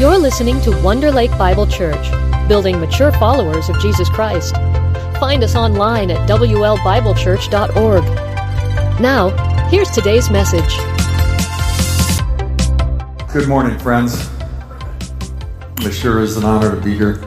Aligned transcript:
You're 0.00 0.16
listening 0.16 0.62
to 0.62 0.70
Wonder 0.80 1.12
Lake 1.12 1.30
Bible 1.32 1.66
Church, 1.66 2.10
building 2.48 2.80
mature 2.80 3.12
followers 3.12 3.68
of 3.68 3.78
Jesus 3.80 4.08
Christ. 4.08 4.54
Find 5.20 5.44
us 5.44 5.54
online 5.54 6.10
at 6.10 6.26
WLBibleChurch.org. 6.26 8.04
Now, 8.98 9.28
here's 9.68 9.90
today's 9.90 10.30
message. 10.30 10.74
Good 13.30 13.46
morning, 13.46 13.78
friends. 13.78 14.30
It 15.80 15.92
sure 15.92 16.20
is 16.22 16.38
an 16.38 16.44
honor 16.46 16.74
to 16.74 16.80
be 16.80 16.96
here. 16.96 17.22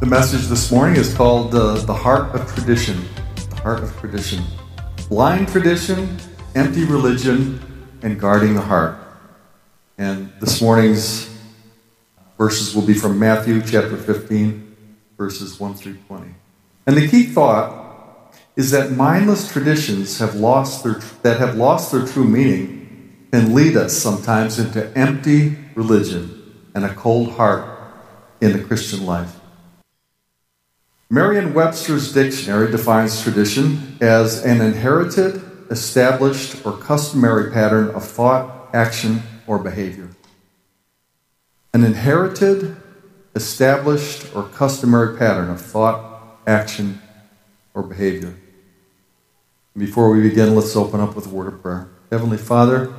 The 0.00 0.06
message 0.06 0.46
this 0.46 0.72
morning 0.72 0.96
is 0.96 1.12
called 1.12 1.54
uh, 1.54 1.74
The 1.74 1.92
Heart 1.92 2.34
of 2.34 2.54
Tradition. 2.54 3.06
The 3.50 3.56
Heart 3.56 3.82
of 3.82 3.94
Tradition. 3.98 4.42
Blind 5.10 5.48
tradition, 5.48 6.18
empty 6.54 6.86
religion, 6.86 7.60
and 8.00 8.18
guarding 8.18 8.54
the 8.54 8.62
heart. 8.62 8.96
And 9.98 10.32
this 10.40 10.62
morning's 10.62 11.31
verses 12.38 12.74
will 12.74 12.82
be 12.82 12.94
from 12.94 13.18
Matthew 13.18 13.60
chapter 13.62 13.96
15, 13.96 14.76
verses 15.16 15.58
1 15.60 15.74
through 15.74 15.96
20. 16.08 16.34
And 16.86 16.96
the 16.96 17.08
key 17.08 17.24
thought 17.24 18.34
is 18.56 18.70
that 18.70 18.92
mindless 18.92 19.50
traditions 19.50 20.18
have 20.18 20.34
lost 20.34 20.84
their, 20.84 21.00
that 21.22 21.38
have 21.38 21.56
lost 21.56 21.92
their 21.92 22.06
true 22.06 22.26
meaning 22.26 23.26
can 23.32 23.54
lead 23.54 23.76
us 23.76 23.96
sometimes 23.96 24.58
into 24.58 24.86
empty 24.96 25.56
religion 25.74 26.70
and 26.74 26.84
a 26.84 26.94
cold 26.94 27.32
heart 27.32 27.66
in 28.40 28.52
the 28.52 28.62
Christian 28.62 29.06
life. 29.06 29.40
Merriam 31.08 31.54
Webster's 31.54 32.12
dictionary 32.12 32.70
defines 32.70 33.22
tradition 33.22 33.96
as 34.00 34.44
an 34.44 34.60
inherited, 34.60 35.42
established, 35.70 36.64
or 36.64 36.76
customary 36.76 37.50
pattern 37.50 37.90
of 37.90 38.04
thought, 38.04 38.74
action, 38.74 39.22
or 39.46 39.58
behavior. 39.58 40.08
An 41.74 41.84
inherited, 41.84 42.76
established, 43.34 44.34
or 44.34 44.42
customary 44.48 45.16
pattern 45.16 45.48
of 45.48 45.58
thought, 45.58 46.38
action, 46.46 47.00
or 47.72 47.82
behavior. 47.82 48.34
Before 49.74 50.10
we 50.10 50.20
begin, 50.20 50.54
let's 50.54 50.76
open 50.76 51.00
up 51.00 51.16
with 51.16 51.26
a 51.26 51.30
word 51.30 51.46
of 51.50 51.62
prayer. 51.62 51.88
Heavenly 52.10 52.36
Father, 52.36 52.92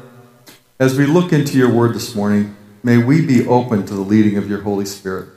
as 0.79 0.97
we 0.97 1.05
look 1.05 1.31
into 1.31 1.55
your 1.55 1.71
word 1.71 1.93
this 1.93 2.15
morning, 2.15 2.55
may 2.81 2.97
we 2.97 3.23
be 3.23 3.45
open 3.45 3.85
to 3.85 3.93
the 3.93 4.01
leading 4.01 4.37
of 4.37 4.49
your 4.49 4.61
Holy 4.61 4.85
Spirit. 4.85 5.29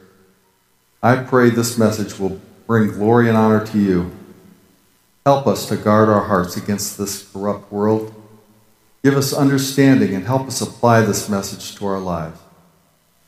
I 1.03 1.17
pray 1.17 1.51
this 1.51 1.77
message 1.77 2.19
will 2.19 2.41
bring 2.67 2.89
glory 2.89 3.29
and 3.29 3.37
honor 3.37 3.67
to 3.67 3.79
you. 3.79 4.12
Help 5.27 5.47
us 5.47 5.69
to 5.69 5.77
guard 5.77 6.09
our 6.09 6.23
hearts 6.25 6.57
against 6.57 6.97
this 6.97 7.31
corrupt 7.31 7.70
world. 7.70 8.14
Give 9.05 9.14
us 9.14 9.34
understanding 9.34 10.14
and 10.14 10.25
help 10.25 10.47
us 10.47 10.62
apply 10.62 11.03
this 11.03 11.29
message 11.29 11.77
to 11.77 11.87
our 11.87 11.98
lives. 11.98 12.41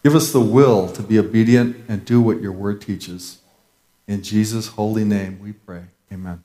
Give 0.02 0.14
us 0.14 0.32
the 0.32 0.40
will 0.40 0.88
to 0.92 1.02
be 1.02 1.18
obedient 1.18 1.76
and 1.88 2.04
do 2.04 2.20
what 2.20 2.40
your 2.40 2.52
word 2.52 2.80
teaches. 2.80 3.38
In 4.06 4.22
Jesus' 4.22 4.68
holy 4.68 5.04
name 5.04 5.40
we 5.42 5.52
pray. 5.52 5.84
Amen. 6.12 6.44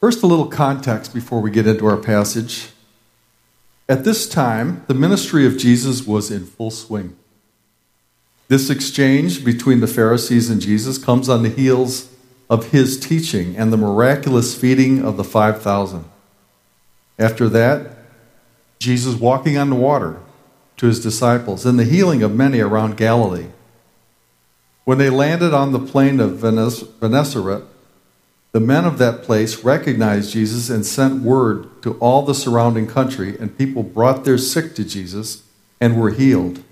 First, 0.00 0.22
a 0.22 0.26
little 0.26 0.46
context 0.46 1.12
before 1.12 1.40
we 1.40 1.50
get 1.50 1.66
into 1.66 1.86
our 1.86 1.96
passage. 1.96 2.70
At 3.88 4.04
this 4.04 4.28
time, 4.28 4.84
the 4.86 4.94
ministry 4.94 5.46
of 5.46 5.58
Jesus 5.58 6.06
was 6.06 6.30
in 6.30 6.46
full 6.46 6.70
swing. 6.70 7.16
This 8.46 8.70
exchange 8.70 9.44
between 9.44 9.80
the 9.80 9.86
Pharisees 9.86 10.48
and 10.48 10.60
Jesus 10.60 10.96
comes 10.96 11.28
on 11.28 11.42
the 11.42 11.48
heels 11.48 12.10
of 12.48 12.70
his 12.70 12.98
teaching 12.98 13.56
and 13.56 13.72
the 13.72 13.76
miraculous 13.76 14.58
feeding 14.58 15.04
of 15.04 15.16
the 15.16 15.24
5,000. 15.24 16.04
After 17.18 17.48
that, 17.48 17.98
Jesus 18.78 19.16
walking 19.16 19.58
on 19.58 19.68
the 19.68 19.76
water 19.76 20.20
to 20.78 20.86
his 20.86 21.00
disciples 21.00 21.66
and 21.66 21.78
the 21.78 21.84
healing 21.84 22.22
of 22.22 22.34
many 22.34 22.60
around 22.60 22.96
Galilee. 22.96 23.48
When 24.84 24.98
they 24.98 25.10
landed 25.10 25.52
on 25.52 25.72
the 25.72 25.78
plain 25.78 26.18
of 26.18 26.40
Gennesaret, 26.40 27.64
the 28.52 28.60
men 28.60 28.86
of 28.86 28.96
that 28.98 29.22
place 29.22 29.62
recognized 29.62 30.32
Jesus 30.32 30.70
and 30.70 30.86
sent 30.86 31.22
word 31.22 31.82
to 31.82 31.98
all 31.98 32.22
the 32.22 32.34
surrounding 32.34 32.86
country, 32.86 33.36
and 33.38 33.58
people 33.58 33.82
brought 33.82 34.24
their 34.24 34.38
sick 34.38 34.74
to 34.76 34.84
Jesus 34.84 35.42
and 35.80 36.00
were 36.00 36.10
healed. 36.10 36.64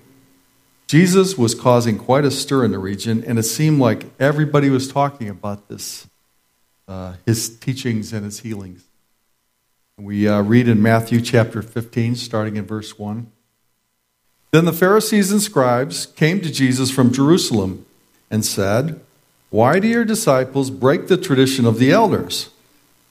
Jesus 0.86 1.36
was 1.36 1.54
causing 1.54 1.98
quite 1.98 2.24
a 2.24 2.30
stir 2.30 2.64
in 2.64 2.70
the 2.70 2.78
region, 2.78 3.22
and 3.24 3.38
it 3.38 3.42
seemed 3.42 3.80
like 3.80 4.06
everybody 4.18 4.70
was 4.70 4.90
talking 4.90 5.28
about 5.28 5.68
this, 5.68 6.06
uh, 6.88 7.14
his 7.26 7.58
teachings 7.58 8.12
and 8.12 8.24
his 8.24 8.40
healings. 8.40 8.84
We 9.98 10.28
uh, 10.28 10.42
read 10.42 10.68
in 10.68 10.80
Matthew 10.80 11.20
chapter 11.20 11.60
15, 11.60 12.16
starting 12.16 12.56
in 12.56 12.64
verse 12.64 12.98
1. 12.98 13.30
Then 14.56 14.64
the 14.64 14.72
Pharisees 14.72 15.32
and 15.32 15.42
scribes 15.42 16.06
came 16.06 16.40
to 16.40 16.50
Jesus 16.50 16.90
from 16.90 17.12
Jerusalem 17.12 17.84
and 18.30 18.42
said, 18.42 18.98
Why 19.50 19.78
do 19.78 19.86
your 19.86 20.06
disciples 20.06 20.70
break 20.70 21.08
the 21.08 21.18
tradition 21.18 21.66
of 21.66 21.78
the 21.78 21.90
elders? 21.92 22.48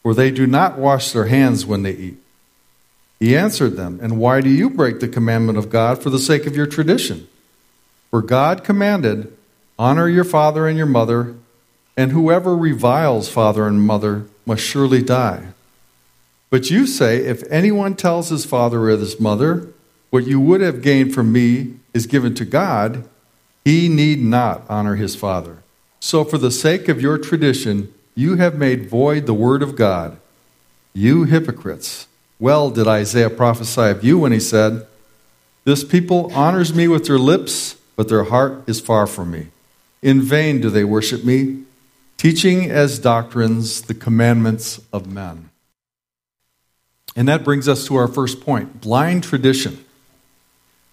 For 0.02 0.16
they 0.16 0.32
do 0.32 0.48
not 0.48 0.80
wash 0.80 1.12
their 1.12 1.28
hands 1.28 1.64
when 1.64 1.84
they 1.84 1.92
eat. 1.92 2.18
He 3.20 3.38
answered 3.38 3.78
them, 3.78 4.00
And 4.02 4.18
why 4.18 4.42
do 4.42 4.50
you 4.50 4.72
break 4.72 5.00
the 5.00 5.08
commandment 5.08 5.60
of 5.60 5.70
God 5.70 6.02
for 6.02 6.10
the 6.10 6.18
sake 6.18 6.48
of 6.48 6.56
your 6.56 6.66
tradition? 6.66 7.28
For 8.10 8.24
God 8.24 8.64
commanded, 8.64 9.32
Honor 9.78 10.10
your 10.10 10.24
father 10.24 10.68
and 10.68 10.80
your 10.80 10.88
mother, 10.88 11.36
and 11.96 12.12
whoever 12.12 12.58
reviles 12.58 13.30
father 13.30 13.68
and 13.68 13.86
mother 13.86 14.26
must 14.48 14.64
surely 14.64 15.04
die. 15.04 15.50
But 16.50 16.72
you 16.72 16.88
say, 16.88 17.18
If 17.18 17.44
anyone 17.52 17.94
tells 17.94 18.30
his 18.30 18.46
father 18.46 18.90
or 18.90 18.98
his 18.98 19.20
mother, 19.20 19.75
What 20.16 20.28
you 20.28 20.40
would 20.40 20.62
have 20.62 20.81
gained 20.81 21.14
from 21.14 21.34
me 21.34 21.74
is 21.94 22.08
given 22.08 22.36
to 22.36 22.46
God, 22.46 23.03
he 23.66 23.90
need 23.90 24.22
not 24.22 24.64
honor 24.70 24.96
his 24.96 25.14
father. 25.14 25.58
So, 26.00 26.24
for 26.24 26.38
the 26.38 26.52
sake 26.52 26.88
of 26.88 27.02
your 27.02 27.18
tradition, 27.18 27.94
you 28.16 28.38
have 28.38 28.56
made 28.58 28.90
void 28.90 29.26
the 29.26 29.34
word 29.34 29.62
of 29.62 29.76
God. 29.76 30.18
You 30.94 31.26
hypocrites. 31.26 32.08
Well 32.40 32.70
did 32.70 32.88
Isaiah 32.88 33.30
prophesy 33.30 33.90
of 33.90 34.06
you 34.06 34.18
when 34.20 34.31
he 34.31 34.40
said, 34.40 34.88
This 35.66 35.84
people 35.84 36.34
honors 36.34 36.74
me 36.74 36.88
with 36.88 37.08
their 37.08 37.20
lips 37.20 37.76
but 37.97 38.08
their 38.08 38.24
heart 38.24 38.64
is 38.68 38.80
far 38.80 39.08
from 39.08 39.32
me. 39.32 39.47
In 40.02 40.22
vain 40.22 40.62
do 40.62 40.70
they 40.70 40.86
worship 40.86 41.26
me, 41.26 41.64
teaching 42.16 42.72
as 42.72 43.00
doctrines 43.00 43.82
the 43.82 43.94
commandments 43.94 44.80
of 44.94 45.12
men. 45.12 45.50
And 47.18 47.28
that 47.28 47.44
brings 47.44 47.68
us 47.68 47.86
to 47.88 47.97
our 47.97 48.08
first 48.08 48.40
point 48.40 48.80
blind 48.80 49.26
tradition. 49.26 49.84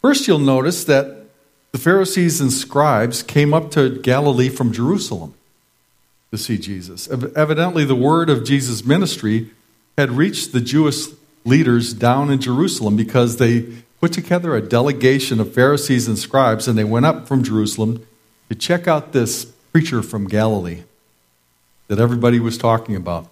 First, 0.02 0.26
you'll 0.26 0.40
notice 0.40 0.84
that 0.84 1.26
the 1.70 1.78
Pharisees 1.78 2.40
and 2.40 2.52
scribes 2.52 3.22
came 3.22 3.54
up 3.54 3.70
to 3.70 3.88
Galilee 4.00 4.48
from 4.48 4.72
Jerusalem 4.72 5.34
to 6.32 6.36
see 6.36 6.58
Jesus. 6.58 7.08
Evidently, 7.08 7.84
the 7.84 7.94
word 7.94 8.28
of 8.28 8.44
Jesus' 8.44 8.84
ministry 8.84 9.50
had 9.96 10.10
reached 10.10 10.52
the 10.52 10.60
Jewish 10.60 11.06
leaders 11.44 11.94
down 11.94 12.30
in 12.30 12.40
Jerusalem 12.40 12.96
because 12.96 13.36
they 13.36 13.62
put 14.00 14.12
together 14.12 14.56
a 14.56 14.60
delegation 14.60 15.38
of 15.38 15.54
Pharisees 15.54 16.08
and 16.08 16.18
scribes, 16.18 16.66
and 16.66 16.76
they 16.76 16.84
went 16.84 17.06
up 17.06 17.28
from 17.28 17.44
Jerusalem 17.44 18.04
to 18.48 18.54
check 18.54 18.88
out 18.88 19.12
this 19.12 19.44
preacher 19.44 20.02
from 20.02 20.26
Galilee 20.26 20.82
that 21.88 22.00
everybody 22.00 22.40
was 22.40 22.58
talking 22.58 22.96
about. 22.96 23.28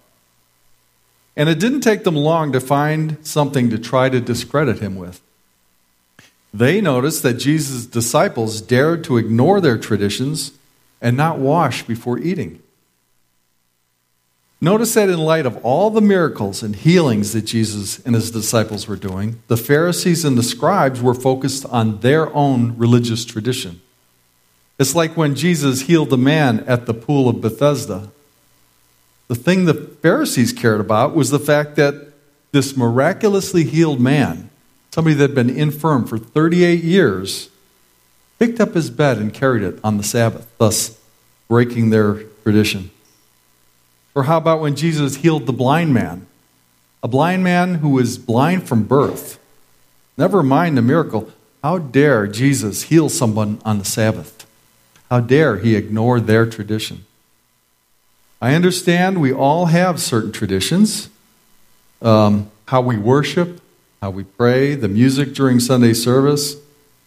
And 1.37 1.49
it 1.49 1.59
didn't 1.59 1.81
take 1.81 2.05
them 2.05 2.17
long 2.17 2.53
to 2.53 2.61
find 2.61 3.19
something 3.27 3.71
to 3.71 3.79
try 3.79 4.09
to 4.09 4.21
discredit 4.21 4.79
him 4.79 4.97
with. 4.97 5.21
They 6.53 6.81
noticed 6.81 7.23
that 7.23 7.35
Jesus' 7.35 7.87
disciples 7.87 8.61
dared 8.61 9.05
to 9.05 9.17
ignore 9.17 9.61
their 9.61 9.79
traditions 9.79 10.53
and 11.01 11.17
not 11.17 11.39
wash 11.39 11.85
before 11.85 12.19
eating. 12.19 12.61
Notice 14.61 14.93
that 14.95 15.09
in 15.09 15.19
light 15.19 15.47
of 15.47 15.57
all 15.65 15.89
the 15.89 16.03
miracles 16.03 16.63
and 16.63 16.77
healings 16.77 17.33
that 17.33 17.47
Jesus 17.47 17.99
and 18.01 18.15
his 18.15 18.31
disciples 18.31 18.87
were 18.87 18.97
doing, 18.97 19.43
the 19.49 19.57
Pharisees 19.57 20.25
and 20.25 20.37
the 20.37 20.43
scribes 20.43 21.01
were 21.01 21.15
focused 21.15 21.65
on 21.67 22.01
their 22.01 22.35
own 22.35 22.77
religious 22.77 23.25
tradition. 23.25 23.81
It's 24.79 24.95
like 24.95 25.17
when 25.17 25.35
Jesus 25.35 25.83
healed 25.83 26.11
the 26.11 26.19
man 26.19 26.61
at 26.61 26.85
the 26.85 26.93
pool 26.93 27.29
of 27.29 27.41
Bethesda. 27.41 28.11
The 29.29 29.35
thing 29.35 29.65
the 29.65 29.75
Pharisees 29.75 30.53
cared 30.53 30.81
about 30.81 31.15
was 31.15 31.31
the 31.31 31.39
fact 31.39 31.77
that 31.77 32.13
this 32.53 32.77
miraculously 32.77 33.65
healed 33.65 34.01
man, 34.01 34.50
somebody 34.91 35.15
that 35.15 35.31
had 35.31 35.35
been 35.35 35.51
infirm 35.51 36.07
for 36.07 36.19
38 36.19 36.83
years, 36.83 37.51
picked 38.39 38.61
up 38.61 38.75
his 38.75 38.91
bed 38.91 39.19
and 39.19 39.33
carried 39.33 39.63
it 39.63 39.79
on 39.85 39.97
the 39.97 40.03
Sabbath, 40.03 40.47
thus 40.59 40.99
breaking 41.49 41.91
their 41.91 42.23
tradition. 42.43 42.91
Or 44.15 44.25
how 44.25 44.39
about 44.39 44.61
when 44.61 44.77
Jesus 44.77 45.17
healed 45.17 45.47
the 45.47 45.53
blind 45.53 45.95
man? 45.95 46.27
A 47.03 47.09
blind 47.09 47.45
man 47.45 47.77
who 47.77 47.91
was 47.91 48.19
blind 48.19 48.69
from 48.69 48.85
birth. 48.85 49.39
Never 50.17 50.43
mind 50.43 50.77
the 50.77 50.83
miracle. 50.83 51.31
How 51.63 51.79
dare 51.79 52.27
Jesus 52.27 52.85
heal 52.85 53.09
someone 53.09 53.61
on 53.65 53.79
the 53.79 53.85
Sabbath? 53.85 54.47
How 55.09 55.21
dare 55.21 55.59
he 55.59 55.77
ignore 55.77 56.21
their 56.21 56.47
tradition? 56.47 57.05
I 58.41 58.55
understand 58.55 59.21
we 59.21 59.33
all 59.33 59.67
have 59.67 60.01
certain 60.01 60.33
traditions 60.33 61.11
um, 62.03 62.51
how 62.67 62.81
we 62.81 62.97
worship, 62.97 63.60
how 64.01 64.11
we 64.11 64.25
pray, 64.25 64.75
the 64.75 64.89
music 64.89 65.35
during 65.35 65.61
Sunday 65.61 65.93
service, 65.93 66.57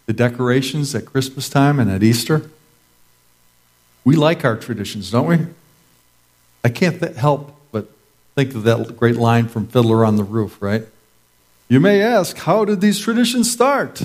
the 0.05 0.13
decorations 0.13 0.93
at 0.93 1.05
Christmas 1.05 1.49
time 1.49 1.79
and 1.79 1.89
at 1.89 2.03
Easter. 2.03 2.49
We 4.05 4.15
like 4.15 4.45
our 4.45 4.55
traditions, 4.55 5.09
don't 5.09 5.27
we? 5.27 5.39
I 6.63 6.69
can't 6.69 6.99
th- 6.99 7.15
help 7.15 7.55
but 7.71 7.89
think 8.35 8.53
of 8.53 8.63
that 8.63 8.95
great 8.97 9.15
line 9.15 9.47
from 9.47 9.67
Fiddler 9.67 10.05
on 10.05 10.17
the 10.17 10.23
Roof, 10.23 10.61
right? 10.61 10.83
You 11.67 11.79
may 11.79 12.01
ask, 12.01 12.37
how 12.37 12.65
did 12.65 12.81
these 12.81 12.99
traditions 12.99 13.51
start? 13.51 14.03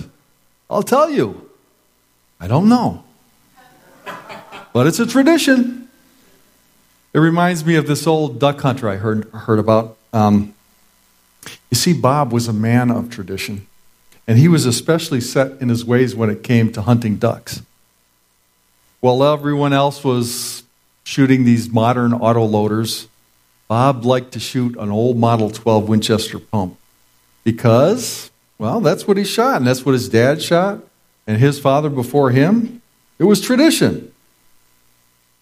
I'll 0.70 0.82
tell 0.82 1.10
you. 1.10 1.50
I 2.40 2.46
don't 2.48 2.68
know. 2.68 3.04
But 4.70 4.86
it's 4.86 5.00
a 5.00 5.06
tradition. 5.06 5.88
It 7.14 7.18
reminds 7.18 7.64
me 7.64 7.74
of 7.76 7.86
this 7.86 8.06
old 8.06 8.38
duck 8.38 8.60
hunter 8.60 8.88
I 8.88 8.96
heard, 8.96 9.24
heard 9.30 9.58
about. 9.58 9.96
Um, 10.12 10.54
you 11.70 11.76
see, 11.76 11.92
Bob 11.92 12.32
was 12.32 12.48
a 12.48 12.52
man 12.52 12.90
of 12.90 13.10
tradition, 13.10 13.66
and 14.26 14.38
he 14.38 14.48
was 14.48 14.66
especially 14.66 15.20
set 15.20 15.60
in 15.60 15.68
his 15.68 15.84
ways 15.84 16.14
when 16.14 16.30
it 16.30 16.42
came 16.42 16.72
to 16.72 16.82
hunting 16.82 17.16
ducks. 17.16 17.62
While 19.00 19.22
everyone 19.22 19.72
else 19.72 20.02
was 20.02 20.64
shooting 21.04 21.44
these 21.44 21.70
modern 21.70 22.12
autoloaders, 22.12 23.06
Bob 23.68 24.04
liked 24.04 24.32
to 24.32 24.40
shoot 24.40 24.76
an 24.78 24.90
old 24.90 25.18
Model 25.18 25.50
12 25.50 25.88
Winchester 25.88 26.38
pump 26.38 26.76
because, 27.44 28.30
well, 28.58 28.80
that's 28.80 29.06
what 29.06 29.16
he 29.16 29.24
shot, 29.24 29.56
and 29.56 29.66
that's 29.66 29.84
what 29.84 29.92
his 29.92 30.08
dad 30.08 30.42
shot, 30.42 30.80
and 31.26 31.38
his 31.38 31.60
father 31.60 31.90
before 31.90 32.30
him. 32.30 32.82
It 33.18 33.24
was 33.24 33.40
tradition. 33.40 34.12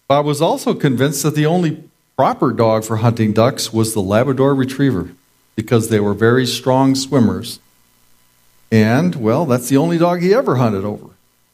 Bob 0.09 0.27
was 0.27 0.43
also 0.43 0.75
convinced 0.75 1.23
that 1.23 1.35
the 1.35 1.47
only 1.47 1.85
proper 2.17 2.53
dog 2.53 2.85
for 2.85 2.97
hunting 2.97 3.33
ducks 3.33 3.73
was 3.73 3.95
the 3.95 4.01
Labrador 4.01 4.55
Retriever 4.55 5.11
because 5.57 5.89
they 5.89 5.99
were 5.99 6.15
very 6.15 6.47
strong 6.47 6.95
swimmers. 6.95 7.59
And, 8.71 9.17
well, 9.17 9.47
that's 9.47 9.69
the 9.69 9.77
only 9.77 9.99
dog 9.99 10.21
he 10.21 10.33
ever 10.33 10.57
hunted 10.57 10.85
over. 10.85 11.09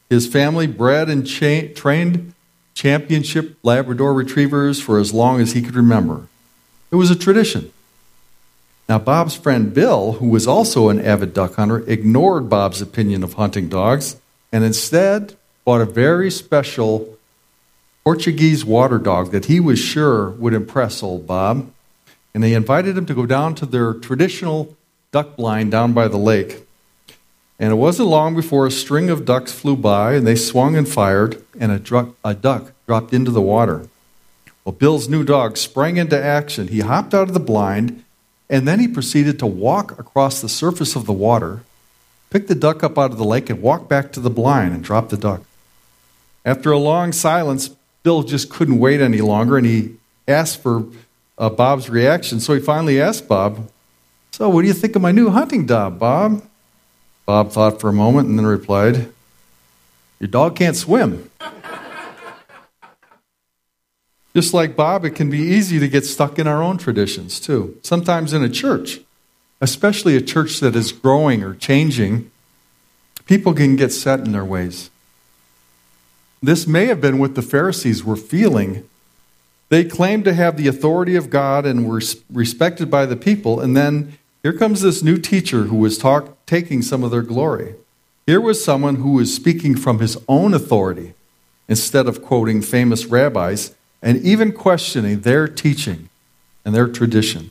His 0.09 0.27
family 0.27 0.67
bred 0.67 1.09
and 1.09 1.25
cha- 1.25 1.73
trained 1.73 2.33
championship 2.75 3.57
Labrador 3.63 4.13
retrievers 4.13 4.81
for 4.81 4.99
as 4.99 5.13
long 5.13 5.39
as 5.39 5.53
he 5.53 5.61
could 5.61 5.75
remember. 5.75 6.27
It 6.91 6.97
was 6.97 7.09
a 7.09 7.15
tradition. 7.15 7.71
Now, 8.89 8.99
Bob's 8.99 9.35
friend 9.35 9.73
Bill, 9.73 10.13
who 10.13 10.27
was 10.27 10.45
also 10.45 10.89
an 10.89 11.03
avid 11.03 11.33
duck 11.33 11.55
hunter, 11.55 11.79
ignored 11.87 12.49
Bob's 12.49 12.81
opinion 12.81 13.23
of 13.23 13.33
hunting 13.33 13.69
dogs 13.69 14.17
and 14.51 14.63
instead 14.63 15.35
bought 15.65 15.81
a 15.81 15.85
very 15.85 16.29
special 16.29 17.17
Portuguese 18.03 18.65
water 18.65 18.97
dog 18.97 19.31
that 19.31 19.45
he 19.45 19.59
was 19.59 19.79
sure 19.79 20.31
would 20.31 20.53
impress 20.53 21.01
old 21.01 21.25
Bob. 21.25 21.71
And 22.33 22.43
they 22.43 22.53
invited 22.53 22.97
him 22.97 23.05
to 23.05 23.13
go 23.13 23.25
down 23.25 23.55
to 23.55 23.65
their 23.65 23.93
traditional 23.93 24.75
duck 25.11 25.35
blind 25.35 25.71
down 25.71 25.93
by 25.93 26.07
the 26.07 26.17
lake. 26.17 26.67
And 27.59 27.71
it 27.71 27.75
wasn't 27.75 28.09
long 28.09 28.35
before 28.35 28.65
a 28.65 28.71
string 28.71 29.09
of 29.09 29.25
ducks 29.25 29.53
flew 29.53 29.75
by 29.75 30.15
and 30.15 30.25
they 30.25 30.35
swung 30.35 30.75
and 30.75 30.89
fired, 30.89 31.43
and 31.59 31.71
a, 31.71 32.13
a 32.25 32.33
duck 32.33 32.71
dropped 32.87 33.13
into 33.13 33.31
the 33.31 33.41
water. 33.41 33.87
Well, 34.65 34.73
Bill's 34.73 35.09
new 35.09 35.23
dog 35.23 35.57
sprang 35.57 35.97
into 35.97 36.21
action. 36.21 36.69
He 36.69 36.79
hopped 36.79 37.13
out 37.13 37.27
of 37.27 37.33
the 37.33 37.39
blind, 37.39 38.03
and 38.49 38.67
then 38.67 38.79
he 38.79 38.87
proceeded 38.87 39.37
to 39.39 39.45
walk 39.45 39.99
across 39.99 40.41
the 40.41 40.49
surface 40.49 40.95
of 40.95 41.05
the 41.05 41.13
water, 41.13 41.63
pick 42.29 42.47
the 42.47 42.55
duck 42.55 42.83
up 42.83 42.97
out 42.97 43.11
of 43.11 43.17
the 43.17 43.25
lake, 43.25 43.49
and 43.49 43.61
walk 43.61 43.87
back 43.87 44.11
to 44.13 44.19
the 44.19 44.29
blind 44.29 44.73
and 44.73 44.83
drop 44.83 45.09
the 45.09 45.17
duck. 45.17 45.43
After 46.45 46.71
a 46.71 46.79
long 46.79 47.11
silence, 47.11 47.69
Bill 48.03 48.23
just 48.23 48.49
couldn't 48.49 48.79
wait 48.79 49.01
any 49.01 49.21
longer, 49.21 49.57
and 49.57 49.65
he 49.65 49.95
asked 50.27 50.61
for 50.61 50.85
uh, 51.37 51.49
Bob's 51.49 51.89
reaction. 51.89 52.39
So 52.39 52.53
he 52.53 52.59
finally 52.59 53.01
asked 53.01 53.27
Bob, 53.27 53.69
So, 54.31 54.49
what 54.49 54.61
do 54.61 54.67
you 54.67 54.73
think 54.73 54.95
of 54.95 55.01
my 55.01 55.11
new 55.11 55.29
hunting 55.29 55.65
dog, 55.65 55.99
Bob? 55.99 56.43
Bob 57.25 57.51
thought 57.51 57.79
for 57.79 57.89
a 57.89 57.93
moment 57.93 58.27
and 58.27 58.37
then 58.37 58.45
replied, 58.45 59.11
Your 60.19 60.27
dog 60.27 60.55
can't 60.55 60.75
swim. 60.75 61.29
Just 64.35 64.53
like 64.53 64.75
Bob, 64.75 65.05
it 65.05 65.11
can 65.11 65.29
be 65.29 65.37
easy 65.37 65.79
to 65.79 65.87
get 65.87 66.05
stuck 66.05 66.39
in 66.39 66.47
our 66.47 66.61
own 66.61 66.77
traditions, 66.77 67.39
too. 67.39 67.77
Sometimes 67.83 68.33
in 68.33 68.43
a 68.43 68.49
church, 68.49 68.99
especially 69.61 70.17
a 70.17 70.21
church 70.21 70.59
that 70.59 70.75
is 70.75 70.91
growing 70.91 71.43
or 71.43 71.53
changing, 71.53 72.31
people 73.25 73.53
can 73.53 73.75
get 73.75 73.91
set 73.91 74.19
in 74.19 74.31
their 74.31 74.43
ways. 74.43 74.89
This 76.41 76.67
may 76.67 76.87
have 76.87 76.99
been 76.99 77.19
what 77.19 77.35
the 77.35 77.41
Pharisees 77.41 78.03
were 78.03 78.17
feeling. 78.17 78.89
They 79.73 79.83
claimed 79.83 80.23
to 80.25 80.35
have 80.35 80.55
the 80.55 80.67
authority 80.67 81.15
of 81.15 81.31
God 81.31 81.65
and 81.65 81.89
were 81.89 81.99
respected 82.31 82.91
by 82.91 83.07
the 83.07 83.15
people, 83.15 83.59
and 83.59 83.75
then 83.75 84.19
here 84.43 84.53
comes 84.53 84.81
this 84.81 85.01
new 85.01 85.17
teacher 85.17 85.63
who 85.63 85.77
was 85.77 85.97
talk, 85.97 86.45
taking 86.45 86.83
some 86.83 87.03
of 87.03 87.09
their 87.09 87.23
glory. 87.23 87.73
Here 88.27 88.39
was 88.39 88.63
someone 88.63 88.97
who 88.97 89.13
was 89.13 89.33
speaking 89.33 89.75
from 89.75 89.97
his 89.97 90.15
own 90.27 90.53
authority 90.53 91.15
instead 91.67 92.05
of 92.05 92.21
quoting 92.21 92.61
famous 92.61 93.07
rabbis 93.07 93.73
and 93.99 94.21
even 94.21 94.51
questioning 94.51 95.21
their 95.21 95.47
teaching 95.47 96.09
and 96.63 96.75
their 96.75 96.87
tradition. 96.87 97.49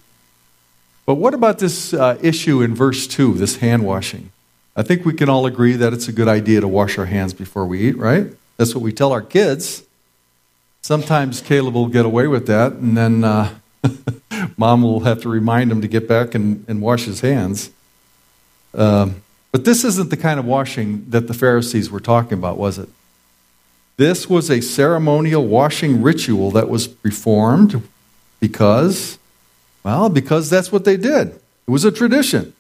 But 1.05 1.17
what 1.17 1.35
about 1.35 1.59
this 1.59 1.93
uh, 1.93 2.21
issue 2.23 2.63
in 2.63 2.73
verse 2.73 3.09
2, 3.09 3.35
this 3.35 3.57
hand 3.57 3.85
washing? 3.85 4.31
I 4.77 4.85
think 4.85 5.05
we 5.05 5.15
can 5.15 5.29
all 5.29 5.45
agree 5.45 5.73
that 5.73 5.93
it's 5.93 6.07
a 6.07 6.13
good 6.13 6.29
idea 6.29 6.61
to 6.61 6.69
wash 6.69 6.99
our 6.99 7.07
hands 7.07 7.35
before 7.35 7.67
we 7.67 7.81
eat, 7.81 7.99
right? 7.99 8.29
That's 8.59 8.77
what 8.77 8.85
we 8.85 8.93
tell 8.93 9.11
our 9.11 9.23
kids. 9.23 9.83
Sometimes 10.83 11.41
Caleb 11.41 11.75
will 11.75 11.87
get 11.87 12.05
away 12.05 12.27
with 12.27 12.49
that, 12.49 12.73
and 12.73 12.97
then 12.97 13.23
uh, 13.23 13.55
mom 14.57 14.83
will 14.83 15.01
have 15.01 15.23
to 15.23 15.29
remind 15.29 15.71
him 15.71 15.81
to 15.81 15.87
get 15.87 16.09
back 16.09 16.35
and, 16.35 16.65
and 16.67 16.83
wash 16.83 17.05
his 17.05 17.21
hands. 17.21 17.71
Um, 18.75 19.23
but 19.53 19.65
this 19.65 19.85
isn't 19.85 20.11
the 20.11 20.17
kind 20.17 20.41
of 20.41 20.45
washing 20.45 21.09
that 21.11 21.29
the 21.29 21.35
Pharisees 21.35 21.89
were 21.89 22.01
talking 22.01 22.37
about, 22.37 22.59
was 22.59 22.79
it? 22.79 22.89
This 23.97 24.29
was 24.29 24.51
a 24.51 24.61
ceremonial 24.61 25.47
washing 25.47 26.03
ritual 26.03 26.51
that 26.51 26.69
was 26.69 26.89
performed 26.89 27.87
because, 28.41 29.19
well, 29.85 30.09
because 30.09 30.51
that's 30.51 30.73
what 30.73 30.85
they 30.85 30.97
did. 30.97 31.29
It 31.29 31.71
was 31.71 31.85
a 31.85 31.93
tradition. 31.93 32.55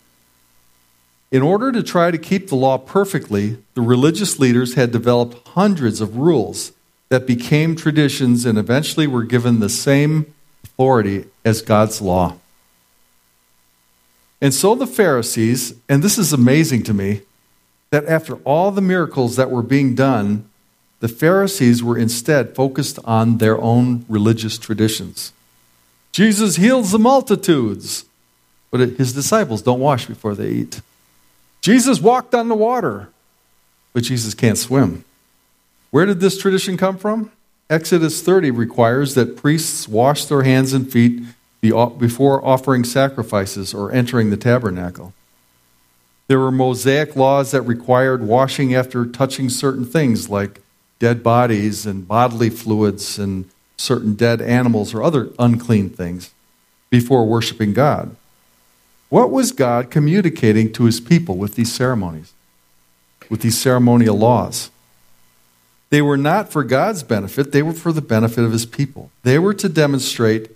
In 1.32 1.42
order 1.42 1.72
to 1.72 1.82
try 1.82 2.12
to 2.12 2.18
keep 2.18 2.48
the 2.48 2.54
law 2.54 2.78
perfectly, 2.78 3.56
the 3.74 3.80
religious 3.80 4.38
leaders 4.38 4.74
had 4.74 4.92
developed 4.92 5.48
hundreds 5.48 6.00
of 6.00 6.18
rules 6.18 6.70
that 7.12 7.26
became 7.26 7.76
traditions 7.76 8.46
and 8.46 8.56
eventually 8.56 9.06
were 9.06 9.22
given 9.22 9.60
the 9.60 9.68
same 9.68 10.32
authority 10.64 11.26
as 11.44 11.60
God's 11.60 12.00
law. 12.00 12.38
And 14.40 14.54
so 14.54 14.74
the 14.74 14.86
Pharisees, 14.86 15.74
and 15.90 16.02
this 16.02 16.16
is 16.16 16.32
amazing 16.32 16.84
to 16.84 16.94
me, 16.94 17.20
that 17.90 18.06
after 18.06 18.36
all 18.44 18.70
the 18.70 18.80
miracles 18.80 19.36
that 19.36 19.50
were 19.50 19.62
being 19.62 19.94
done, 19.94 20.48
the 21.00 21.08
Pharisees 21.08 21.82
were 21.82 21.98
instead 21.98 22.54
focused 22.54 22.98
on 23.04 23.36
their 23.36 23.60
own 23.60 24.06
religious 24.08 24.56
traditions. 24.56 25.34
Jesus 26.12 26.56
heals 26.56 26.92
the 26.92 26.98
multitudes, 26.98 28.06
but 28.70 28.80
his 28.80 29.12
disciples 29.12 29.60
don't 29.60 29.80
wash 29.80 30.06
before 30.06 30.34
they 30.34 30.48
eat. 30.48 30.80
Jesus 31.60 32.00
walked 32.00 32.34
on 32.34 32.48
the 32.48 32.54
water, 32.54 33.10
but 33.92 34.02
Jesus 34.02 34.32
can't 34.32 34.56
swim. 34.56 35.04
Where 35.92 36.06
did 36.06 36.20
this 36.20 36.38
tradition 36.38 36.78
come 36.78 36.96
from? 36.96 37.30
Exodus 37.68 38.22
30 38.22 38.50
requires 38.50 39.14
that 39.14 39.36
priests 39.36 39.86
wash 39.86 40.24
their 40.24 40.42
hands 40.42 40.72
and 40.72 40.90
feet 40.90 41.22
before 41.60 42.44
offering 42.44 42.82
sacrifices 42.82 43.74
or 43.74 43.92
entering 43.92 44.30
the 44.30 44.38
tabernacle. 44.38 45.12
There 46.28 46.38
were 46.38 46.50
Mosaic 46.50 47.14
laws 47.14 47.50
that 47.50 47.62
required 47.62 48.22
washing 48.22 48.74
after 48.74 49.04
touching 49.04 49.50
certain 49.50 49.84
things 49.84 50.30
like 50.30 50.62
dead 50.98 51.22
bodies 51.22 51.84
and 51.84 52.08
bodily 52.08 52.48
fluids 52.48 53.18
and 53.18 53.50
certain 53.76 54.14
dead 54.14 54.40
animals 54.40 54.94
or 54.94 55.02
other 55.02 55.28
unclean 55.38 55.90
things 55.90 56.30
before 56.88 57.26
worshiping 57.26 57.74
God. 57.74 58.16
What 59.10 59.30
was 59.30 59.52
God 59.52 59.90
communicating 59.90 60.72
to 60.72 60.84
his 60.84 61.00
people 61.00 61.36
with 61.36 61.54
these 61.54 61.70
ceremonies, 61.70 62.32
with 63.28 63.42
these 63.42 63.58
ceremonial 63.58 64.16
laws? 64.16 64.70
They 65.92 66.00
were 66.00 66.16
not 66.16 66.50
for 66.50 66.64
God's 66.64 67.02
benefit, 67.02 67.52
they 67.52 67.62
were 67.62 67.74
for 67.74 67.92
the 67.92 68.00
benefit 68.00 68.44
of 68.44 68.52
his 68.52 68.64
people. 68.64 69.10
They 69.24 69.38
were 69.38 69.52
to 69.52 69.68
demonstrate 69.68 70.50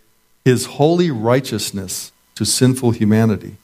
his 0.47 0.65
holy 0.65 1.11
righteousness 1.11 2.11
to 2.37 2.47
sinful 2.47 2.93
humanity. 2.93 3.57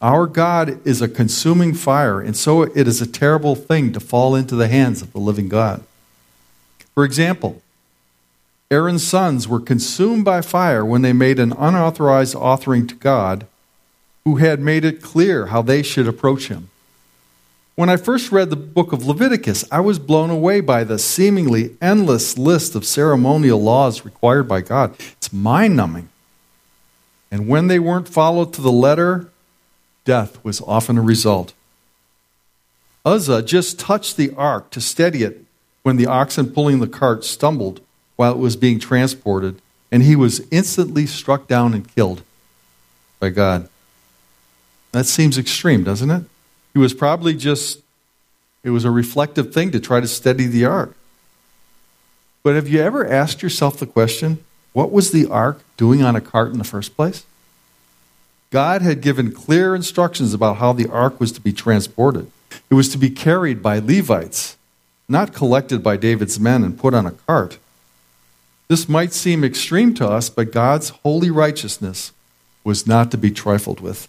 Our 0.00 0.28
God 0.28 0.78
is 0.86 1.02
a 1.02 1.08
consuming 1.08 1.74
fire, 1.74 2.20
and 2.20 2.36
so 2.36 2.62
it 2.62 2.86
is 2.86 3.02
a 3.02 3.06
terrible 3.06 3.56
thing 3.56 3.92
to 3.94 3.98
fall 3.98 4.36
into 4.36 4.54
the 4.54 4.68
hands 4.68 5.02
of 5.02 5.12
the 5.12 5.18
living 5.18 5.48
God. 5.48 5.82
For 6.94 7.04
example, 7.04 7.62
Aaron's 8.70 9.04
sons 9.04 9.48
were 9.48 9.58
consumed 9.58 10.24
by 10.24 10.40
fire 10.40 10.84
when 10.84 11.02
they 11.02 11.12
made 11.12 11.40
an 11.40 11.52
unauthorized 11.58 12.36
offering 12.36 12.86
to 12.86 12.94
God, 12.94 13.48
who 14.22 14.36
had 14.36 14.60
made 14.60 14.84
it 14.84 15.02
clear 15.02 15.46
how 15.46 15.62
they 15.62 15.82
should 15.82 16.06
approach 16.06 16.46
him. 16.46 16.70
When 17.76 17.90
I 17.90 17.98
first 17.98 18.32
read 18.32 18.48
the 18.48 18.56
book 18.56 18.94
of 18.94 19.04
Leviticus, 19.04 19.62
I 19.70 19.80
was 19.80 19.98
blown 19.98 20.30
away 20.30 20.62
by 20.62 20.82
the 20.82 20.98
seemingly 20.98 21.76
endless 21.82 22.38
list 22.38 22.74
of 22.74 22.86
ceremonial 22.86 23.60
laws 23.62 24.02
required 24.02 24.44
by 24.44 24.62
God. 24.62 24.96
It's 25.18 25.30
mind 25.30 25.76
numbing. 25.76 26.08
And 27.30 27.46
when 27.48 27.66
they 27.66 27.78
weren't 27.78 28.08
followed 28.08 28.54
to 28.54 28.62
the 28.62 28.72
letter, 28.72 29.28
death 30.06 30.42
was 30.42 30.62
often 30.62 30.96
a 30.96 31.02
result. 31.02 31.52
Uzzah 33.04 33.42
just 33.42 33.78
touched 33.78 34.16
the 34.16 34.32
ark 34.36 34.70
to 34.70 34.80
steady 34.80 35.22
it 35.22 35.44
when 35.82 35.98
the 35.98 36.06
oxen 36.06 36.50
pulling 36.50 36.80
the 36.80 36.88
cart 36.88 37.24
stumbled 37.24 37.82
while 38.16 38.32
it 38.32 38.38
was 38.38 38.56
being 38.56 38.78
transported, 38.78 39.60
and 39.92 40.02
he 40.02 40.16
was 40.16 40.40
instantly 40.50 41.04
struck 41.04 41.46
down 41.46 41.74
and 41.74 41.94
killed 41.94 42.22
by 43.20 43.28
God. 43.28 43.68
That 44.92 45.04
seems 45.04 45.36
extreme, 45.36 45.84
doesn't 45.84 46.10
it? 46.10 46.22
He 46.76 46.78
was 46.78 46.92
probably 46.92 47.32
just, 47.32 47.80
it 48.62 48.68
was 48.68 48.84
a 48.84 48.90
reflective 48.90 49.50
thing 49.50 49.70
to 49.70 49.80
try 49.80 49.98
to 49.98 50.06
steady 50.06 50.44
the 50.46 50.66
ark. 50.66 50.94
But 52.42 52.54
have 52.54 52.68
you 52.68 52.82
ever 52.82 53.08
asked 53.08 53.42
yourself 53.42 53.78
the 53.78 53.86
question, 53.86 54.44
what 54.74 54.92
was 54.92 55.10
the 55.10 55.24
ark 55.26 55.62
doing 55.78 56.02
on 56.02 56.16
a 56.16 56.20
cart 56.20 56.52
in 56.52 56.58
the 56.58 56.64
first 56.64 56.94
place? 56.94 57.24
God 58.50 58.82
had 58.82 59.00
given 59.00 59.32
clear 59.32 59.74
instructions 59.74 60.34
about 60.34 60.58
how 60.58 60.74
the 60.74 60.86
ark 60.90 61.18
was 61.18 61.32
to 61.32 61.40
be 61.40 61.50
transported. 61.50 62.30
It 62.68 62.74
was 62.74 62.90
to 62.90 62.98
be 62.98 63.08
carried 63.08 63.62
by 63.62 63.78
Levites, 63.78 64.58
not 65.08 65.32
collected 65.32 65.82
by 65.82 65.96
David's 65.96 66.38
men 66.38 66.62
and 66.62 66.78
put 66.78 66.92
on 66.92 67.06
a 67.06 67.12
cart. 67.12 67.58
This 68.68 68.86
might 68.86 69.14
seem 69.14 69.44
extreme 69.44 69.94
to 69.94 70.06
us, 70.06 70.28
but 70.28 70.52
God's 70.52 70.90
holy 70.90 71.30
righteousness 71.30 72.12
was 72.64 72.86
not 72.86 73.10
to 73.12 73.16
be 73.16 73.30
trifled 73.30 73.80
with. 73.80 74.08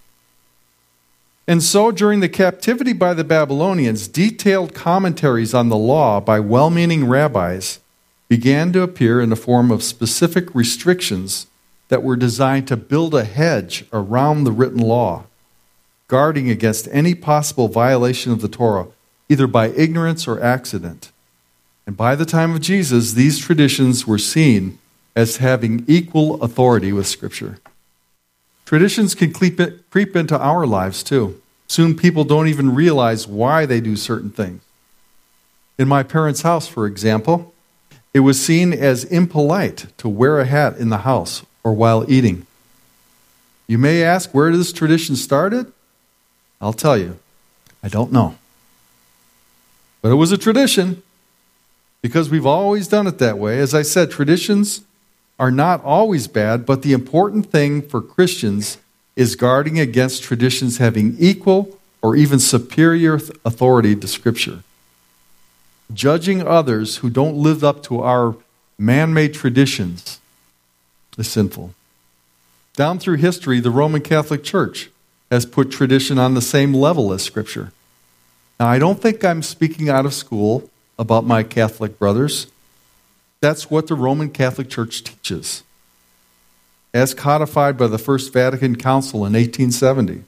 And 1.48 1.64
so, 1.64 1.92
during 1.92 2.20
the 2.20 2.28
captivity 2.28 2.92
by 2.92 3.14
the 3.14 3.24
Babylonians, 3.24 4.10
detailed 4.10 4.74
commentaries 4.74 5.54
on 5.54 5.70
the 5.70 5.78
law 5.78 6.20
by 6.20 6.42
well 6.42 6.70
meaning 6.70 7.08
rabbis 7.08 7.80
began 8.28 8.74
to 8.74 8.82
appear 8.82 9.22
in 9.22 9.30
the 9.30 9.38
form 9.38 9.72
of 9.72 9.82
specific 9.82 10.54
restrictions 10.54 11.48
that 11.88 12.04
were 12.04 12.18
designed 12.18 12.68
to 12.68 12.76
build 12.76 13.16
a 13.16 13.24
hedge 13.24 13.86
around 13.94 14.44
the 14.44 14.52
written 14.52 14.82
law, 14.82 15.24
guarding 16.10 16.50
against 16.50 16.90
any 16.92 17.16
possible 17.16 17.70
violation 17.70 18.34
of 18.34 18.42
the 18.42 18.50
Torah, 18.50 18.88
either 19.30 19.48
by 19.48 19.70
ignorance 19.70 20.28
or 20.28 20.44
accident. 20.44 21.14
And 21.86 21.96
by 21.96 22.16
the 22.16 22.26
time 22.26 22.54
of 22.54 22.60
Jesus, 22.60 23.14
these 23.14 23.40
traditions 23.40 24.06
were 24.06 24.18
seen 24.18 24.80
as 25.16 25.38
having 25.38 25.86
equal 25.88 26.44
authority 26.44 26.92
with 26.92 27.08
Scripture. 27.08 27.60
Traditions 28.68 29.16
can 29.16 29.32
creep 29.32 29.62
creep 29.90 30.14
into 30.14 30.38
our 30.38 30.68
lives 30.68 31.02
too. 31.02 31.42
Soon 31.70 31.96
people 31.96 32.26
don't 32.26 32.50
even 32.50 32.76
realize 32.76 33.26
why 33.26 33.66
they 33.66 33.80
do 33.80 33.96
certain 33.96 34.30
things. 34.30 34.62
In 35.80 35.88
my 35.88 36.04
parents' 36.04 36.42
house, 36.42 36.68
for 36.68 36.86
example, 36.86 37.54
it 38.14 38.20
was 38.20 38.44
seen 38.44 38.74
as 38.74 39.06
impolite 39.06 39.86
to 40.00 40.10
wear 40.10 40.42
a 40.42 40.46
hat 40.46 40.76
in 40.76 40.90
the 40.90 41.00
house 41.00 41.46
or 41.64 41.72
while 41.72 42.12
eating. 42.12 42.46
You 43.68 43.78
may 43.78 44.04
ask 44.04 44.34
where 44.34 44.52
this 44.52 44.74
tradition 44.74 45.16
started? 45.16 45.72
I'll 46.60 46.74
tell 46.74 46.98
you, 46.98 47.20
I 47.82 47.88
don't 47.88 48.12
know. 48.12 48.36
But 50.02 50.12
it 50.12 50.16
was 50.16 50.34
a 50.34 50.38
tradition 50.38 51.04
because 52.02 52.30
we've 52.30 52.46
always 52.46 52.90
done 52.90 53.08
it 53.08 53.18
that 53.20 53.38
way. 53.38 53.60
As 53.60 53.74
I 53.74 53.84
said, 53.84 54.12
traditions 54.12 54.82
are 55.40 55.52
not 55.52 55.84
always 55.84 56.28
bad, 56.28 56.66
but 56.66 56.82
the 56.82 56.94
important 56.94 57.52
thing 57.52 57.82
for 57.82 58.02
Christians 58.02 58.78
is 59.16 59.36
guarding 59.36 59.80
against 59.80 60.24
traditions 60.24 60.78
having 60.78 61.16
equal 61.20 61.78
or 62.02 62.16
even 62.16 62.40
superior 62.40 63.16
authority 63.46 63.96
to 63.96 64.08
Scripture. 64.08 64.64
Judging 65.94 66.46
others 66.46 66.98
who 66.98 67.10
don't 67.10 67.36
live 67.36 67.64
up 67.64 67.82
to 67.84 68.02
our 68.02 68.36
man 68.78 69.14
made 69.14 69.34
traditions 69.34 70.20
is 71.18 71.28
sinful. 71.30 71.74
Down 72.76 73.00
through 73.00 73.18
history, 73.18 73.60
the 73.60 73.72
Roman 73.72 74.02
Catholic 74.02 74.44
Church 74.44 74.90
has 75.32 75.46
put 75.46 75.72
tradition 75.72 76.20
on 76.20 76.36
the 76.36 76.42
same 76.42 76.74
level 76.74 77.12
as 77.12 77.24
Scripture. 77.24 77.72
Now, 78.60 78.68
I 78.68 78.80
don't 78.80 79.02
think 79.02 79.24
I'm 79.24 79.42
speaking 79.42 79.90
out 79.90 80.06
of 80.06 80.14
school 80.14 80.70
about 81.00 81.26
my 81.26 81.44
Catholic 81.44 81.98
brothers. 82.00 82.48
That's 83.40 83.70
what 83.70 83.88
the 83.88 83.96
Roman 83.96 84.30
Catholic 84.30 84.70
Church 84.70 85.04
teaches, 85.04 85.64
as 86.94 87.14
codified 87.14 87.78
by 87.78 87.88
the 87.88 87.98
First 87.98 88.34
Vatican 88.34 88.76
Council 88.76 89.20
in 89.20 89.34
1870, 89.34 90.24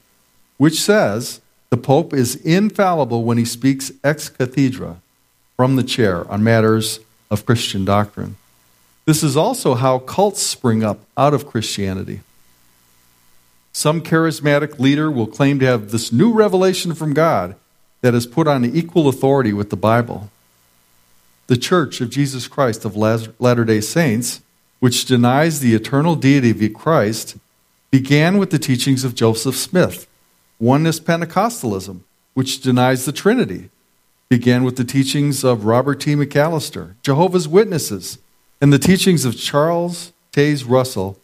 which 0.58 0.80
says 0.80 1.40
the 1.70 1.76
Pope 1.76 2.14
is 2.14 2.36
infallible 2.36 3.24
when 3.24 3.38
he 3.38 3.44
speaks 3.44 3.92
ex 4.04 4.28
cathedra 4.28 5.00
from 5.56 5.76
the 5.76 5.82
chair 5.82 6.30
on 6.30 6.44
matters 6.44 7.00
of 7.30 7.46
Christian 7.46 7.84
doctrine. 7.84 8.36
This 9.06 9.22
is 9.22 9.36
also 9.36 9.74
how 9.74 9.98
cults 9.98 10.42
spring 10.42 10.84
up 10.84 11.00
out 11.16 11.34
of 11.34 11.46
Christianity. 11.46 12.20
Some 13.72 14.02
charismatic 14.02 14.78
leader 14.78 15.10
will 15.10 15.26
claim 15.26 15.58
to 15.60 15.66
have 15.66 15.90
this 15.90 16.12
new 16.12 16.32
revelation 16.32 16.94
from 16.94 17.14
God 17.14 17.56
that 18.02 18.14
is 18.14 18.26
put 18.26 18.48
on 18.48 18.64
equal 18.64 19.08
authority 19.08 19.52
with 19.52 19.70
the 19.70 19.76
Bible 19.76 20.30
the 21.50 21.56
Church 21.56 22.00
of 22.00 22.10
Jesus 22.10 22.46
Christ 22.46 22.84
of 22.84 22.94
Latter 22.94 23.64
day 23.64 23.80
Saints, 23.80 24.40
which 24.78 25.04
denies 25.04 25.58
the 25.58 25.74
eternal 25.74 26.14
deity 26.14 26.52
of 26.52 26.74
Christ, 26.74 27.38
began 27.90 28.38
with 28.38 28.50
the 28.50 28.58
teachings 28.60 29.02
of 29.02 29.16
Joseph 29.16 29.56
Smith. 29.56 30.06
Oneness 30.60 31.00
Pentecostalism, 31.00 32.02
which 32.34 32.60
denies 32.60 33.04
the 33.04 33.10
Trinity, 33.10 33.68
began 34.28 34.62
with 34.62 34.76
the 34.76 34.84
teachings 34.84 35.42
of 35.42 35.64
Robert 35.64 35.98
T. 35.98 36.14
McAllister. 36.14 36.94
Jehovah's 37.02 37.48
Witnesses 37.48 38.18
and 38.60 38.72
the 38.72 38.78
teachings 38.78 39.24
of 39.24 39.36
Charles 39.36 40.12
Taze 40.32 40.64
Russell 40.64 41.18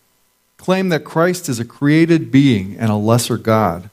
claim 0.56 0.88
that 0.88 1.04
Christ 1.04 1.48
is 1.48 1.60
a 1.60 1.64
created 1.64 2.32
being 2.32 2.76
and 2.76 2.90
a 2.90 2.96
lesser 2.96 3.36
God. 3.36 3.90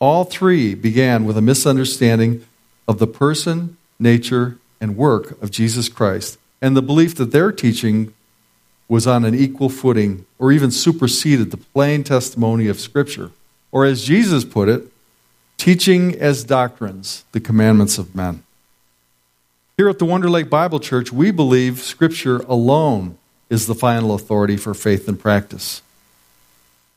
All 0.00 0.24
three 0.24 0.74
began 0.74 1.24
with 1.24 1.38
a 1.38 1.42
misunderstanding 1.42 2.44
of 2.88 2.98
the 2.98 3.06
person, 3.06 3.76
nature, 4.00 4.58
and 4.82 4.96
work 4.96 5.40
of 5.40 5.52
Jesus 5.52 5.88
Christ, 5.88 6.38
and 6.60 6.76
the 6.76 6.82
belief 6.82 7.14
that 7.14 7.30
their 7.30 7.52
teaching 7.52 8.12
was 8.88 9.06
on 9.06 9.24
an 9.24 9.34
equal 9.34 9.68
footing 9.68 10.26
or 10.38 10.50
even 10.50 10.72
superseded 10.72 11.50
the 11.52 11.56
plain 11.56 12.02
testimony 12.02 12.66
of 12.66 12.80
Scripture. 12.80 13.30
Or, 13.70 13.86
as 13.86 14.04
Jesus 14.04 14.44
put 14.44 14.68
it, 14.68 14.82
teaching 15.56 16.14
as 16.16 16.44
doctrines 16.44 17.24
the 17.32 17.40
commandments 17.40 17.96
of 17.96 18.14
men. 18.14 18.42
Here 19.76 19.88
at 19.88 19.98
the 19.98 20.04
Wonder 20.04 20.28
Lake 20.28 20.50
Bible 20.50 20.80
Church, 20.80 21.12
we 21.12 21.30
believe 21.30 21.78
Scripture 21.78 22.38
alone 22.40 23.16
is 23.48 23.66
the 23.66 23.74
final 23.74 24.14
authority 24.14 24.56
for 24.56 24.74
faith 24.74 25.08
and 25.08 25.18
practice. 25.18 25.80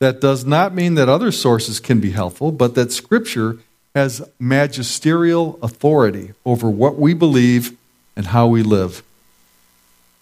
That 0.00 0.20
does 0.20 0.44
not 0.44 0.74
mean 0.74 0.96
that 0.96 1.08
other 1.08 1.30
sources 1.30 1.80
can 1.80 2.00
be 2.00 2.10
helpful, 2.10 2.52
but 2.52 2.74
that 2.74 2.92
Scripture 2.92 3.58
has 3.96 4.22
magisterial 4.38 5.58
authority 5.62 6.34
over 6.44 6.68
what 6.68 6.98
we 6.98 7.14
believe 7.14 7.74
and 8.14 8.26
how 8.26 8.46
we 8.46 8.62
live. 8.62 9.02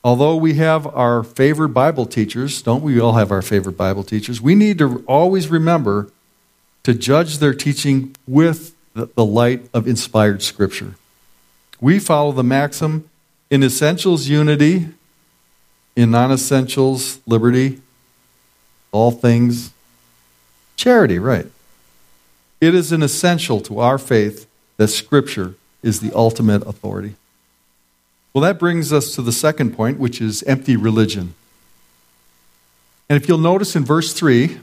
Although 0.04 0.36
we 0.36 0.54
have 0.54 0.86
our 0.86 1.24
favorite 1.24 1.70
Bible 1.70 2.06
teachers, 2.06 2.62
don't 2.62 2.84
we 2.84 3.00
all 3.00 3.14
have 3.14 3.32
our 3.32 3.42
favorite 3.42 3.76
Bible 3.76 4.04
teachers? 4.04 4.40
We 4.40 4.54
need 4.54 4.78
to 4.78 5.02
always 5.08 5.48
remember 5.48 6.08
to 6.84 6.94
judge 6.94 7.38
their 7.38 7.52
teaching 7.52 8.14
with 8.28 8.76
the 8.94 9.24
light 9.24 9.68
of 9.74 9.88
inspired 9.88 10.40
Scripture. 10.40 10.94
We 11.80 11.98
follow 11.98 12.30
the 12.30 12.44
maxim 12.44 13.10
in 13.50 13.64
essentials, 13.64 14.28
unity, 14.28 14.86
in 15.96 16.12
non 16.12 16.30
essentials, 16.30 17.18
liberty, 17.26 17.80
all 18.92 19.10
things, 19.10 19.72
charity, 20.76 21.18
right? 21.18 21.46
It 22.60 22.74
is 22.74 22.92
an 22.92 23.02
essential 23.02 23.60
to 23.62 23.80
our 23.80 23.98
faith 23.98 24.46
that 24.76 24.88
Scripture 24.88 25.54
is 25.82 26.00
the 26.00 26.12
ultimate 26.14 26.66
authority. 26.66 27.14
Well, 28.32 28.42
that 28.42 28.58
brings 28.58 28.92
us 28.92 29.14
to 29.14 29.22
the 29.22 29.32
second 29.32 29.76
point, 29.76 29.98
which 29.98 30.20
is 30.20 30.42
empty 30.44 30.76
religion. 30.76 31.34
And 33.08 33.20
if 33.20 33.28
you'll 33.28 33.38
notice 33.38 33.76
in 33.76 33.84
verse 33.84 34.12
3, 34.12 34.58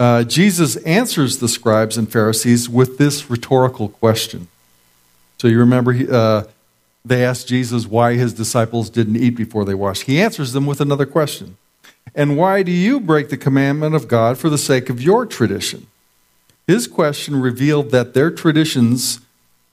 uh, 0.00 0.22
Jesus 0.22 0.76
answers 0.76 1.38
the 1.38 1.48
scribes 1.48 1.98
and 1.98 2.10
Pharisees 2.10 2.68
with 2.68 2.98
this 2.98 3.28
rhetorical 3.28 3.88
question. 3.88 4.46
So 5.38 5.48
you 5.48 5.58
remember 5.58 5.92
uh, 6.10 6.44
they 7.04 7.24
asked 7.24 7.48
Jesus 7.48 7.86
why 7.86 8.14
his 8.14 8.32
disciples 8.32 8.90
didn't 8.90 9.16
eat 9.16 9.30
before 9.30 9.64
they 9.64 9.74
washed. 9.74 10.02
He 10.02 10.20
answers 10.20 10.52
them 10.52 10.66
with 10.66 10.80
another 10.80 11.06
question 11.06 11.56
and 12.14 12.36
why 12.36 12.62
do 12.62 12.72
you 12.72 13.00
break 13.00 13.28
the 13.28 13.36
commandment 13.36 13.94
of 13.94 14.08
God 14.08 14.38
for 14.38 14.48
the 14.48 14.58
sake 14.58 14.90
of 14.90 15.02
your 15.02 15.26
tradition? 15.26 15.86
His 16.66 16.86
question 16.86 17.40
revealed 17.40 17.90
that 17.90 18.14
their 18.14 18.30
traditions 18.30 19.20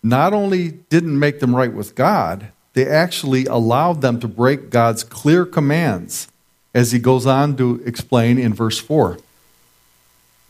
not 0.02 0.34
only 0.34 0.70
didn't 0.90 1.20
make 1.20 1.40
them 1.40 1.56
right 1.56 1.74
with 1.74 1.96
God, 1.96 2.50
they 2.74 2.88
actually 2.88 3.46
allowed 3.46 4.02
them 4.02 4.20
to 4.20 4.28
break 4.28 4.70
God's 4.70 5.04
clear 5.04 5.46
commands, 5.46 6.28
as 6.74 6.92
he 6.92 7.00
goes 7.00 7.26
on 7.26 7.58
to 7.58 7.82
explain 7.86 8.38
in 8.38 8.54
verse 8.54 8.80
4. 8.80 9.18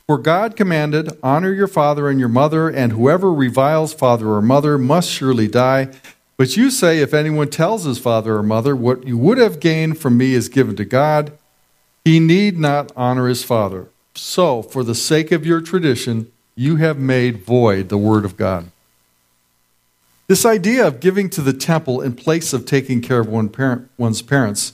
For 0.07 0.17
God 0.17 0.55
commanded, 0.55 1.17
Honor 1.23 1.53
your 1.53 1.67
father 1.67 2.09
and 2.09 2.19
your 2.19 2.29
mother, 2.29 2.69
and 2.69 2.91
whoever 2.91 3.33
reviles 3.33 3.93
father 3.93 4.29
or 4.29 4.41
mother 4.41 4.77
must 4.77 5.09
surely 5.09 5.47
die. 5.47 5.89
But 6.37 6.57
you 6.57 6.69
say, 6.69 6.99
If 6.99 7.13
anyone 7.13 7.49
tells 7.49 7.85
his 7.85 7.97
father 7.97 8.35
or 8.35 8.43
mother, 8.43 8.75
What 8.75 9.07
you 9.07 9.17
would 9.17 9.37
have 9.37 9.59
gained 9.59 9.97
from 9.97 10.17
me 10.17 10.33
is 10.33 10.49
given 10.49 10.75
to 10.75 10.85
God, 10.85 11.31
he 12.05 12.19
need 12.19 12.57
not 12.57 12.91
honor 12.95 13.27
his 13.27 13.43
father. 13.43 13.87
So, 14.13 14.61
for 14.61 14.83
the 14.83 14.95
sake 14.95 15.33
of 15.33 15.45
your 15.45 15.59
tradition, 15.59 16.31
you 16.55 16.77
have 16.77 16.97
made 16.97 17.43
void 17.43 17.89
the 17.89 17.97
word 17.97 18.23
of 18.23 18.37
God. 18.37 18.71
This 20.27 20.45
idea 20.45 20.87
of 20.87 21.01
giving 21.01 21.29
to 21.31 21.41
the 21.41 21.53
temple 21.53 22.01
in 22.01 22.15
place 22.15 22.53
of 22.53 22.65
taking 22.65 23.01
care 23.01 23.19
of 23.19 23.27
one 23.27 23.49
parent, 23.49 23.89
one's 23.97 24.21
parents 24.21 24.73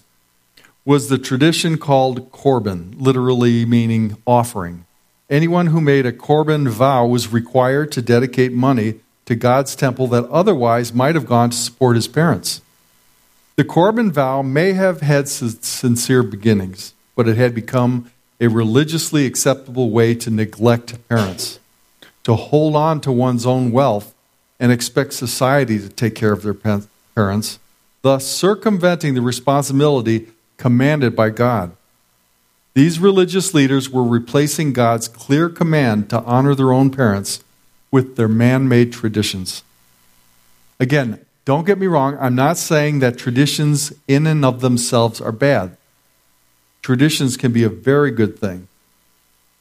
was 0.85 1.09
the 1.09 1.17
tradition 1.17 1.77
called 1.77 2.31
korban, 2.31 2.93
literally 2.97 3.65
meaning 3.65 4.17
offering. 4.25 4.85
Anyone 5.29 5.67
who 5.67 5.81
made 5.81 6.05
a 6.05 6.11
korban 6.11 6.67
vow 6.67 7.05
was 7.05 7.31
required 7.31 7.91
to 7.93 8.01
dedicate 8.01 8.51
money 8.51 9.00
to 9.25 9.35
God's 9.35 9.75
temple 9.75 10.07
that 10.07 10.27
otherwise 10.29 10.93
might 10.93 11.15
have 11.15 11.25
gone 11.25 11.51
to 11.51 11.57
support 11.57 11.95
his 11.95 12.07
parents. 12.07 12.61
The 13.55 13.63
korban 13.63 14.11
vow 14.11 14.41
may 14.41 14.73
have 14.73 15.01
had 15.01 15.29
sincere 15.29 16.23
beginnings, 16.23 16.93
but 17.15 17.27
it 17.27 17.37
had 17.37 17.53
become 17.53 18.11
a 18.39 18.47
religiously 18.47 19.25
acceptable 19.25 19.89
way 19.91 20.15
to 20.15 20.29
neglect 20.29 20.97
parents, 21.07 21.59
to 22.23 22.35
hold 22.35 22.75
on 22.75 22.99
to 23.01 23.11
one's 23.11 23.45
own 23.45 23.71
wealth 23.71 24.13
and 24.59 24.71
expect 24.71 25.13
society 25.13 25.79
to 25.79 25.89
take 25.89 26.15
care 26.15 26.31
of 26.31 26.43
their 26.43 26.81
parents, 27.15 27.59
thus 28.01 28.25
circumventing 28.25 29.13
the 29.13 29.21
responsibility 29.21 30.27
commanded 30.57 31.15
by 31.15 31.29
God. 31.29 31.71
These 32.73 32.99
religious 32.99 33.53
leaders 33.53 33.89
were 33.89 34.03
replacing 34.03 34.73
God's 34.73 35.07
clear 35.07 35.49
command 35.49 36.09
to 36.09 36.21
honor 36.21 36.55
their 36.55 36.71
own 36.71 36.89
parents 36.89 37.43
with 37.91 38.15
their 38.15 38.29
man 38.29 38.69
made 38.69 38.93
traditions. 38.93 39.63
Again, 40.79 41.23
don't 41.43 41.65
get 41.65 41.79
me 41.79 41.87
wrong, 41.87 42.17
I'm 42.19 42.35
not 42.35 42.57
saying 42.57 42.99
that 42.99 43.17
traditions 43.17 43.91
in 44.07 44.25
and 44.25 44.45
of 44.45 44.61
themselves 44.61 45.19
are 45.19 45.31
bad. 45.31 45.75
Traditions 46.81 47.38
can 47.38 47.51
be 47.51 47.63
a 47.63 47.69
very 47.69 48.11
good 48.11 48.38
thing. 48.39 48.67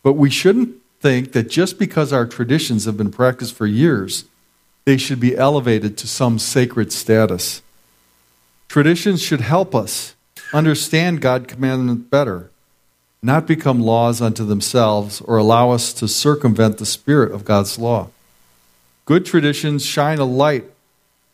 But 0.03 0.15
we 0.15 0.31
shouldn't 0.31 0.77
think 1.01 1.33
that 1.33 1.51
just 1.51 1.79
because 1.79 2.13
our 2.13 2.27
traditions 2.27 2.85
have 2.85 2.97
been 2.97 3.11
practiced 3.11 3.55
for 3.55 3.67
years, 3.67 4.25
they 4.85 4.97
should 4.97 5.21
be 5.21 5.37
elevated 5.37 5.97
to 5.99 6.09
some 6.09 6.39
sacred 6.39 6.93
status. 6.93 7.63
Traditions 8.69 9.21
should 9.21 9.41
help 9.41 9.75
us 9.75 10.15
understand 10.53 11.21
God's 11.21 11.53
commandment 11.53 12.11
better, 12.11 12.51
not 13.23 13.47
become 13.47 13.81
laws 13.81 14.23
unto 14.23 14.45
themselves 14.45 15.21
or 15.21 15.37
allow 15.37 15.71
us 15.71 15.93
to 15.95 16.09
circumvent 16.09 16.79
the 16.79 16.87
spirit 16.87 17.33
of 17.33 17.45
God's 17.45 17.79
law. 17.79 18.09
Good 19.05 19.27
traditions 19.27 19.85
shine 19.85 20.19
a 20.19 20.25
light 20.25 20.65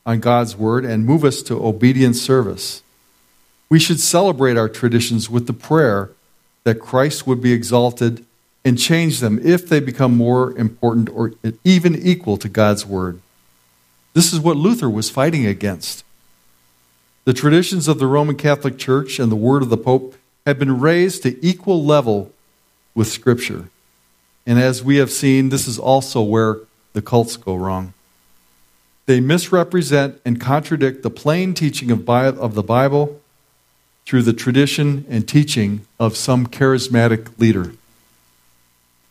on 0.05 0.21
God's 0.21 0.57
word 0.57 0.85
and 0.85 1.05
move 1.05 1.25
us 1.25 1.43
to 1.43 1.64
obedient 1.64 2.16
service. 2.16 2.83
We 3.68 3.78
should 3.78 4.00
celebrate 4.00 4.56
our 4.56 4.68
traditions 4.68 5.28
with 5.28 5.46
the 5.46 5.52
prayer 5.52 6.11
that 6.64 6.80
Christ 6.80 7.26
would 7.26 7.40
be 7.40 7.52
exalted 7.52 8.25
and 8.64 8.78
change 8.78 9.20
them 9.20 9.40
if 9.44 9.68
they 9.68 9.80
become 9.80 10.16
more 10.16 10.56
important 10.58 11.08
or 11.11 11.32
even 11.64 11.94
equal 11.94 12.37
to 12.38 12.49
God's 12.49 12.85
word. 12.85 13.20
This 14.14 14.32
is 14.32 14.40
what 14.40 14.56
Luther 14.56 14.90
was 14.90 15.11
fighting 15.11 15.46
against. 15.46 16.04
The 17.25 17.35
traditions 17.35 17.88
of 17.88 17.99
the 17.99 18.06
Roman 18.06 18.37
Catholic 18.37 18.78
Church 18.78 19.18
and 19.18 19.30
the 19.30 19.37
word 19.37 19.62
of 19.62 19.68
the 19.68 19.76
Pope 19.76 20.14
have 20.46 20.58
been 20.58 20.80
raised 20.80 21.25
to 21.25 21.44
equal 21.44 21.85
level 21.85 22.32
with 22.94 23.08
Scripture. 23.08 23.68
And 24.46 24.61
as 24.61 24.82
we 24.82 24.96
have 24.96 25.11
seen, 25.11 25.49
this 25.49 25.66
is 25.66 25.78
also 25.78 26.23
where 26.23 26.58
the 26.92 27.02
cults 27.02 27.37
go 27.37 27.56
wrong. 27.56 27.94
They 29.06 29.20
misrepresent 29.20 30.20
and 30.25 30.40
contradict 30.40 31.02
the 31.02 31.11
plain 31.11 31.52
teaching 31.52 31.90
of, 31.90 32.04
the 32.54 32.62
Bible 32.62 33.20
through 34.07 34.23
the 34.23 34.33
tradition 34.33 35.05
and 35.11 35.29
teaching 35.29 35.85
of 35.99 36.17
some 36.17 36.47
charismatic 36.47 37.39
leader. 37.39 37.73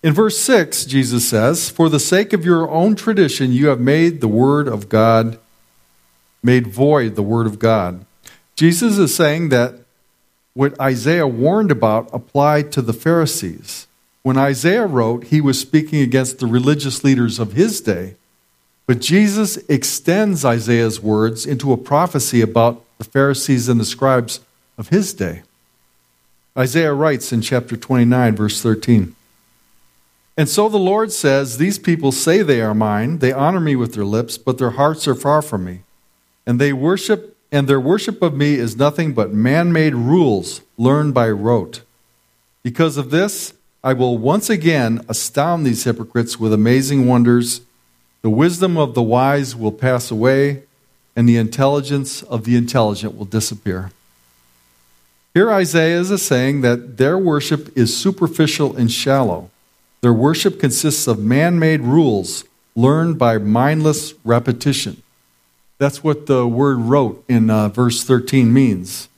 In 0.01 0.13
verse 0.13 0.37
6, 0.39 0.85
Jesus 0.85 1.27
says, 1.27 1.69
For 1.69 1.89
the 1.89 1.99
sake 1.99 2.31
of 2.31 2.45
your 2.45 2.69
own 2.69 2.95
tradition, 2.95 3.51
you 3.51 3.67
have 3.67 3.79
made 3.79 4.21
the 4.21 4.27
word 4.27 4.67
of 4.67 4.87
God, 4.87 5.37
made 6.41 6.67
void 6.67 7.15
the 7.15 7.23
word 7.23 7.45
of 7.45 7.59
God. 7.59 8.05
Jesus 8.55 8.97
is 8.97 9.13
saying 9.13 9.49
that 9.49 9.73
what 10.53 10.79
Isaiah 10.79 11.27
warned 11.27 11.71
about 11.71 12.09
applied 12.13 12.71
to 12.71 12.81
the 12.81 12.93
Pharisees. 12.93 13.87
When 14.21 14.37
Isaiah 14.37 14.85
wrote, 14.85 15.25
he 15.25 15.41
was 15.41 15.59
speaking 15.59 16.01
against 16.01 16.39
the 16.39 16.47
religious 16.47 17.03
leaders 17.03 17.37
of 17.39 17.53
his 17.53 17.81
day. 17.81 18.15
But 18.87 19.01
Jesus 19.01 19.57
extends 19.67 20.45
Isaiah's 20.45 21.01
words 21.01 21.45
into 21.45 21.73
a 21.73 21.77
prophecy 21.77 22.41
about 22.41 22.81
the 22.97 23.03
Pharisees 23.03 23.67
and 23.67 23.79
the 23.79 23.85
scribes 23.85 24.39
of 24.77 24.89
his 24.89 25.13
day. 25.13 25.43
Isaiah 26.57 26.93
writes 26.93 27.33
in 27.33 27.41
chapter 27.41 27.75
29, 27.75 28.35
verse 28.35 28.61
13 28.61 29.15
And 30.37 30.47
so 30.47 30.69
the 30.69 30.77
Lord 30.77 31.11
says, 31.11 31.57
These 31.57 31.79
people 31.79 32.11
say 32.11 32.41
they 32.41 32.61
are 32.61 32.73
mine, 32.73 33.19
they 33.19 33.33
honor 33.33 33.59
me 33.59 33.75
with 33.75 33.93
their 33.93 34.05
lips, 34.05 34.37
but 34.37 34.57
their 34.57 34.71
hearts 34.71 35.07
are 35.07 35.15
far 35.15 35.41
from 35.41 35.65
me. 35.65 35.81
And 36.45 36.59
they 36.59 36.71
worship, 36.71 37.37
and 37.51 37.67
their 37.67 37.79
worship 37.79 38.21
of 38.21 38.35
me 38.35 38.55
is 38.55 38.77
nothing 38.77 39.13
but 39.13 39.33
man 39.33 39.73
made 39.73 39.95
rules 39.95 40.61
learned 40.77 41.13
by 41.13 41.29
rote. 41.29 41.81
Because 42.63 42.97
of 42.97 43.11
this, 43.11 43.53
I 43.83 43.93
will 43.93 44.17
once 44.17 44.49
again 44.49 45.05
astound 45.07 45.63
these 45.63 45.83
hypocrites 45.83 46.39
with 46.39 46.53
amazing 46.53 47.05
wonders. 47.05 47.61
The 48.23 48.31
wisdom 48.31 48.77
of 48.77 48.95
the 48.95 49.03
wise 49.03 49.55
will 49.55 49.71
pass 49.71 50.09
away, 50.09 50.63
and 51.15 51.29
the 51.29 51.37
intelligence 51.37 52.23
of 52.23 52.45
the 52.45 52.55
intelligent 52.55 53.15
will 53.15 53.25
disappear. 53.25 53.91
Here, 55.35 55.51
Isaiah 55.51 55.99
is 55.99 56.21
saying 56.21 56.61
that 56.61 56.95
their 56.95 57.17
worship 57.17 57.77
is 57.77 57.95
superficial 57.95 58.73
and 58.73 58.89
shallow. 58.89 59.51
Their 59.99 60.13
worship 60.13 60.61
consists 60.61 61.07
of 61.07 61.19
man 61.19 61.59
made 61.59 61.81
rules 61.81 62.45
learned 62.73 63.19
by 63.19 63.37
mindless 63.37 64.13
repetition. 64.23 65.03
That's 65.77 66.01
what 66.01 66.27
the 66.27 66.47
word 66.47 66.77
rote 66.77 67.21
in 67.27 67.49
uh, 67.49 67.67
verse 67.67 68.01
13 68.01 68.53
means 68.53 69.09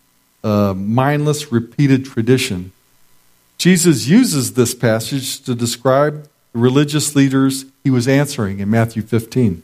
uh, 0.43 0.73
mindless, 0.73 1.51
repeated 1.51 2.06
tradition. 2.06 2.71
Jesus 3.60 4.08
uses 4.08 4.53
this 4.53 4.73
passage 4.73 5.39
to 5.41 5.53
describe 5.53 6.27
the 6.51 6.60
religious 6.60 7.15
leaders 7.15 7.65
he 7.84 7.91
was 7.91 8.08
answering 8.08 8.58
in 8.58 8.71
Matthew 8.71 9.03
15. 9.03 9.62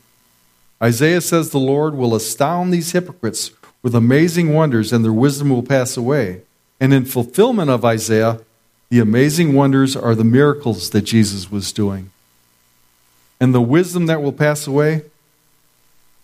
Isaiah 0.84 1.22
says 1.22 1.50
the 1.50 1.58
Lord 1.58 1.96
will 1.96 2.14
astound 2.14 2.72
these 2.72 2.92
hypocrites 2.92 3.50
with 3.84 3.94
amazing 3.94 4.54
wonders, 4.54 4.92
and 4.92 5.04
their 5.06 5.14
wisdom 5.14 5.50
will 5.50 5.62
pass 5.62 5.96
away. 5.98 6.42
And 6.80 6.94
in 6.94 7.06
fulfillment 7.06 7.70
of 7.70 7.86
Isaiah, 7.86 8.40
the 8.90 9.00
amazing 9.00 9.54
wonders 9.54 9.96
are 9.96 10.16
the 10.16 10.24
miracles 10.24 10.90
that 10.92 11.02
Jesus 11.02 11.52
was 11.52 11.72
doing. 11.72 12.10
And 13.40 13.54
the 13.54 13.62
wisdom 13.62 14.06
that 14.06 14.22
will 14.22 14.32
pass 14.32 14.66
away 14.66 15.04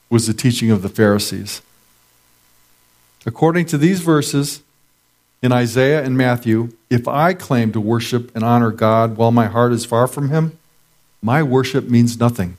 was 0.09 0.25
the 0.25 0.33
teaching 0.33 0.71
of 0.71 0.81
the 0.81 0.89
Pharisees. 0.89 1.61
According 3.25 3.65
to 3.67 3.77
these 3.77 3.99
verses 3.99 4.61
in 5.41 5.51
Isaiah 5.51 6.03
and 6.03 6.17
Matthew, 6.17 6.71
if 6.89 7.07
I 7.07 7.33
claim 7.33 7.71
to 7.73 7.81
worship 7.81 8.33
and 8.33 8.43
honor 8.43 8.71
God 8.71 9.17
while 9.17 9.31
my 9.31 9.47
heart 9.47 9.73
is 9.73 9.85
far 9.85 10.07
from 10.07 10.29
Him, 10.29 10.57
my 11.21 11.43
worship 11.43 11.89
means 11.89 12.19
nothing. 12.19 12.57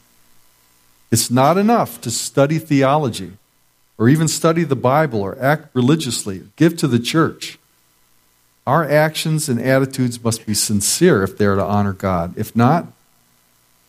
It's 1.10 1.30
not 1.30 1.56
enough 1.56 2.00
to 2.02 2.10
study 2.10 2.58
theology 2.58 3.32
or 4.00 4.08
even 4.08 4.26
study 4.26 4.64
the 4.64 4.74
Bible 4.74 5.20
or 5.20 5.38
act 5.38 5.68
religiously, 5.74 6.42
give 6.56 6.74
to 6.78 6.88
the 6.88 6.98
church. 6.98 7.58
Our 8.66 8.88
actions 8.88 9.46
and 9.46 9.60
attitudes 9.60 10.24
must 10.24 10.46
be 10.46 10.54
sincere 10.54 11.22
if 11.22 11.36
they 11.36 11.44
are 11.44 11.56
to 11.56 11.62
honor 11.62 11.92
God. 11.92 12.32
If 12.38 12.56
not, 12.56 12.86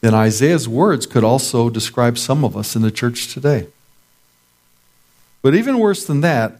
then 0.01 0.13
Isaiah's 0.13 0.67
words 0.67 1.05
could 1.05 1.23
also 1.23 1.69
describe 1.69 2.17
some 2.17 2.43
of 2.43 2.57
us 2.57 2.75
in 2.75 2.81
the 2.81 2.91
church 2.91 3.33
today. 3.33 3.67
But 5.41 5.55
even 5.55 5.79
worse 5.79 6.05
than 6.05 6.19
that, 6.21 6.59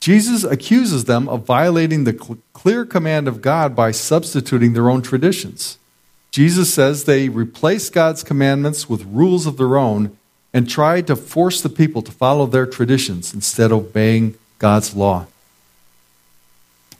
Jesus 0.00 0.42
accuses 0.42 1.04
them 1.04 1.28
of 1.28 1.44
violating 1.44 2.04
the 2.04 2.12
cl- 2.12 2.38
clear 2.54 2.86
command 2.86 3.28
of 3.28 3.42
God 3.42 3.76
by 3.76 3.90
substituting 3.90 4.72
their 4.72 4.88
own 4.88 5.02
traditions. 5.02 5.76
Jesus 6.30 6.72
says 6.72 7.04
they 7.04 7.28
replace 7.28 7.90
God's 7.90 8.22
commandments 8.22 8.88
with 8.88 9.04
rules 9.04 9.44
of 9.44 9.58
their 9.58 9.76
own 9.76 10.16
and 10.54 10.70
tried 10.70 11.08
to 11.08 11.16
force 11.16 11.60
the 11.60 11.68
people 11.68 12.00
to 12.00 12.12
follow 12.12 12.46
their 12.46 12.64
traditions 12.64 13.34
instead 13.34 13.72
of 13.72 13.78
obeying 13.78 14.36
God's 14.58 14.94
law. 14.94 15.26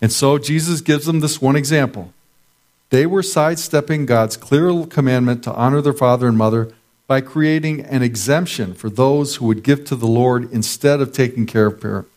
And 0.02 0.12
so 0.12 0.38
Jesus 0.38 0.80
gives 0.80 1.06
them 1.06 1.20
this 1.20 1.40
one 1.40 1.54
example. 1.54 2.12
They 2.90 3.06
were 3.06 3.22
sidestepping 3.22 4.06
God's 4.06 4.36
clear 4.36 4.84
commandment 4.86 5.44
to 5.44 5.54
honor 5.54 5.80
their 5.80 5.92
father 5.92 6.26
and 6.26 6.36
mother 6.36 6.74
by 7.06 7.20
creating 7.20 7.82
an 7.82 8.02
exemption 8.02 8.74
for 8.74 8.90
those 8.90 9.36
who 9.36 9.46
would 9.46 9.62
give 9.62 9.84
to 9.84 9.94
the 9.94 10.06
Lord 10.06 10.50
instead 10.52 11.00
of 11.00 11.12
taking 11.12 11.46
care 11.46 11.66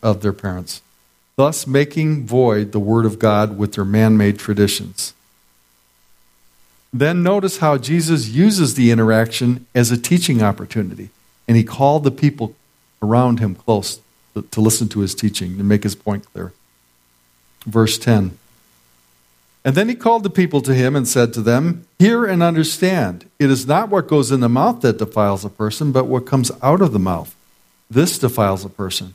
of 0.02 0.22
their 0.22 0.32
parents, 0.32 0.82
thus 1.36 1.66
making 1.66 2.26
void 2.26 2.72
the 2.72 2.80
word 2.80 3.06
of 3.06 3.18
God 3.18 3.56
with 3.56 3.74
their 3.74 3.84
man 3.84 4.16
made 4.16 4.38
traditions. 4.38 5.14
Then 6.92 7.22
notice 7.22 7.58
how 7.58 7.76
Jesus 7.76 8.28
uses 8.28 8.74
the 8.74 8.90
interaction 8.90 9.66
as 9.74 9.90
a 9.90 9.98
teaching 9.98 10.42
opportunity 10.42 11.10
and 11.48 11.56
he 11.56 11.64
called 11.64 12.04
the 12.04 12.10
people 12.10 12.54
around 13.02 13.40
him 13.40 13.54
close 13.54 14.00
to 14.50 14.60
listen 14.60 14.88
to 14.90 15.00
his 15.00 15.14
teaching 15.14 15.58
and 15.58 15.68
make 15.68 15.82
his 15.82 15.94
point 15.94 16.30
clear. 16.32 16.52
Verse 17.64 17.98
10 17.98 18.38
And 19.64 19.74
then 19.74 19.88
he 19.88 19.94
called 19.94 20.22
the 20.22 20.30
people 20.30 20.60
to 20.60 20.74
him 20.74 20.94
and 20.94 21.08
said 21.08 21.32
to 21.32 21.40
them, 21.40 21.86
Hear 21.98 22.24
and 22.26 22.42
understand. 22.42 23.28
It 23.38 23.50
is 23.50 23.66
not 23.66 23.88
what 23.88 24.06
goes 24.06 24.30
in 24.30 24.40
the 24.40 24.48
mouth 24.48 24.82
that 24.82 24.98
defiles 24.98 25.44
a 25.44 25.50
person, 25.50 25.90
but 25.90 26.06
what 26.06 26.26
comes 26.26 26.52
out 26.62 26.82
of 26.82 26.92
the 26.92 26.98
mouth. 26.98 27.34
This 27.90 28.18
defiles 28.18 28.64
a 28.64 28.68
person. 28.68 29.14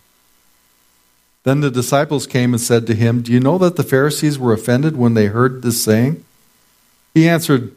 Then 1.43 1.59
the 1.59 1.71
disciples 1.71 2.25
came 2.25 2.53
and 2.53 2.61
said 2.61 2.87
to 2.87 2.95
him, 2.95 3.21
Do 3.21 3.31
you 3.31 3.39
know 3.39 3.57
that 3.59 3.75
the 3.75 3.83
Pharisees 3.83 4.39
were 4.39 4.53
offended 4.53 4.97
when 4.97 5.13
they 5.13 5.27
heard 5.27 5.61
this 5.61 5.81
saying? 5.83 6.23
He 7.13 7.27
answered, 7.27 7.75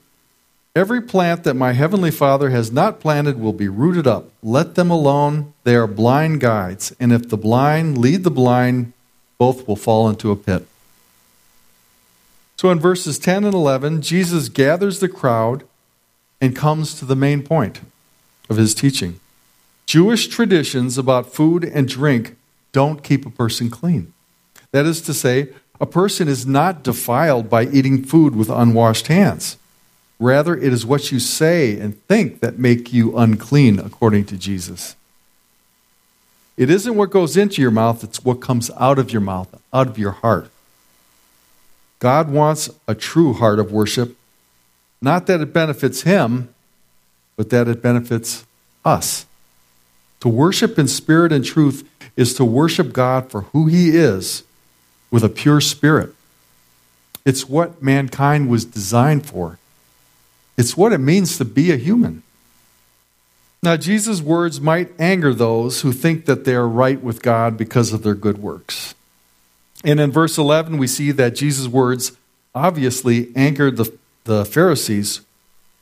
Every 0.76 1.00
plant 1.00 1.44
that 1.44 1.54
my 1.54 1.72
heavenly 1.72 2.10
Father 2.10 2.50
has 2.50 2.70
not 2.70 3.00
planted 3.00 3.40
will 3.40 3.54
be 3.54 3.66
rooted 3.66 4.06
up. 4.06 4.28
Let 4.42 4.74
them 4.74 4.90
alone. 4.90 5.54
They 5.64 5.74
are 5.74 5.86
blind 5.86 6.40
guides. 6.40 6.94
And 7.00 7.14
if 7.14 7.30
the 7.30 7.38
blind 7.38 7.96
lead 7.96 8.24
the 8.24 8.30
blind, 8.30 8.92
both 9.38 9.66
will 9.66 9.76
fall 9.76 10.06
into 10.06 10.30
a 10.30 10.36
pit. 10.36 10.66
So 12.58 12.68
in 12.68 12.78
verses 12.78 13.18
10 13.18 13.44
and 13.44 13.54
11, 13.54 14.02
Jesus 14.02 14.50
gathers 14.50 15.00
the 15.00 15.08
crowd 15.08 15.64
and 16.42 16.54
comes 16.54 16.92
to 16.98 17.06
the 17.06 17.16
main 17.16 17.42
point 17.42 17.80
of 18.50 18.58
his 18.58 18.74
teaching. 18.74 19.18
Jewish 19.86 20.26
traditions 20.26 20.98
about 20.98 21.32
food 21.32 21.64
and 21.64 21.88
drink 21.88 22.36
don't 22.72 23.02
keep 23.02 23.24
a 23.24 23.30
person 23.30 23.70
clean. 23.70 24.12
That 24.72 24.84
is 24.84 25.00
to 25.02 25.14
say, 25.14 25.54
a 25.80 25.86
person 25.86 26.28
is 26.28 26.44
not 26.44 26.82
defiled 26.82 27.48
by 27.48 27.64
eating 27.64 28.04
food 28.04 28.36
with 28.36 28.50
unwashed 28.50 29.06
hands. 29.06 29.56
Rather, 30.18 30.56
it 30.56 30.72
is 30.72 30.86
what 30.86 31.12
you 31.12 31.20
say 31.20 31.78
and 31.78 32.02
think 32.06 32.40
that 32.40 32.58
make 32.58 32.92
you 32.92 33.16
unclean, 33.16 33.78
according 33.78 34.24
to 34.26 34.36
Jesus. 34.36 34.96
It 36.56 36.70
isn't 36.70 36.96
what 36.96 37.10
goes 37.10 37.36
into 37.36 37.60
your 37.60 37.70
mouth, 37.70 38.02
it's 38.02 38.24
what 38.24 38.40
comes 38.40 38.70
out 38.78 38.98
of 38.98 39.10
your 39.12 39.20
mouth, 39.20 39.60
out 39.72 39.88
of 39.88 39.98
your 39.98 40.12
heart. 40.12 40.50
God 41.98 42.30
wants 42.30 42.70
a 42.88 42.94
true 42.94 43.34
heart 43.34 43.58
of 43.58 43.72
worship, 43.72 44.16
not 45.02 45.26
that 45.26 45.40
it 45.40 45.52
benefits 45.52 46.02
Him, 46.02 46.54
but 47.36 47.50
that 47.50 47.68
it 47.68 47.82
benefits 47.82 48.46
us. 48.84 49.26
To 50.20 50.28
worship 50.28 50.78
in 50.78 50.88
spirit 50.88 51.32
and 51.32 51.44
truth 51.44 51.86
is 52.16 52.32
to 52.34 52.44
worship 52.44 52.92
God 52.94 53.30
for 53.30 53.42
who 53.42 53.66
He 53.66 53.90
is 53.90 54.42
with 55.10 55.22
a 55.22 55.28
pure 55.28 55.60
spirit. 55.60 56.14
It's 57.24 57.48
what 57.48 57.82
mankind 57.82 58.48
was 58.48 58.64
designed 58.64 59.26
for, 59.26 59.58
it's 60.56 60.76
what 60.76 60.92
it 60.92 60.98
means 60.98 61.38
to 61.38 61.44
be 61.44 61.72
a 61.72 61.76
human. 61.76 62.22
Now, 63.62 63.76
Jesus' 63.76 64.20
words 64.20 64.60
might 64.60 64.92
anger 64.98 65.34
those 65.34 65.80
who 65.80 65.92
think 65.92 66.26
that 66.26 66.44
they 66.44 66.54
are 66.54 66.68
right 66.68 67.02
with 67.02 67.22
God 67.22 67.56
because 67.56 67.92
of 67.92 68.02
their 68.02 68.14
good 68.14 68.38
works. 68.38 68.94
And 69.84 69.98
in 69.98 70.12
verse 70.12 70.38
11, 70.38 70.78
we 70.78 70.86
see 70.86 71.10
that 71.12 71.34
Jesus' 71.34 71.66
words 71.66 72.12
obviously 72.54 73.34
angered 73.34 73.76
the, 73.76 73.92
the 74.24 74.44
Pharisees 74.44 75.20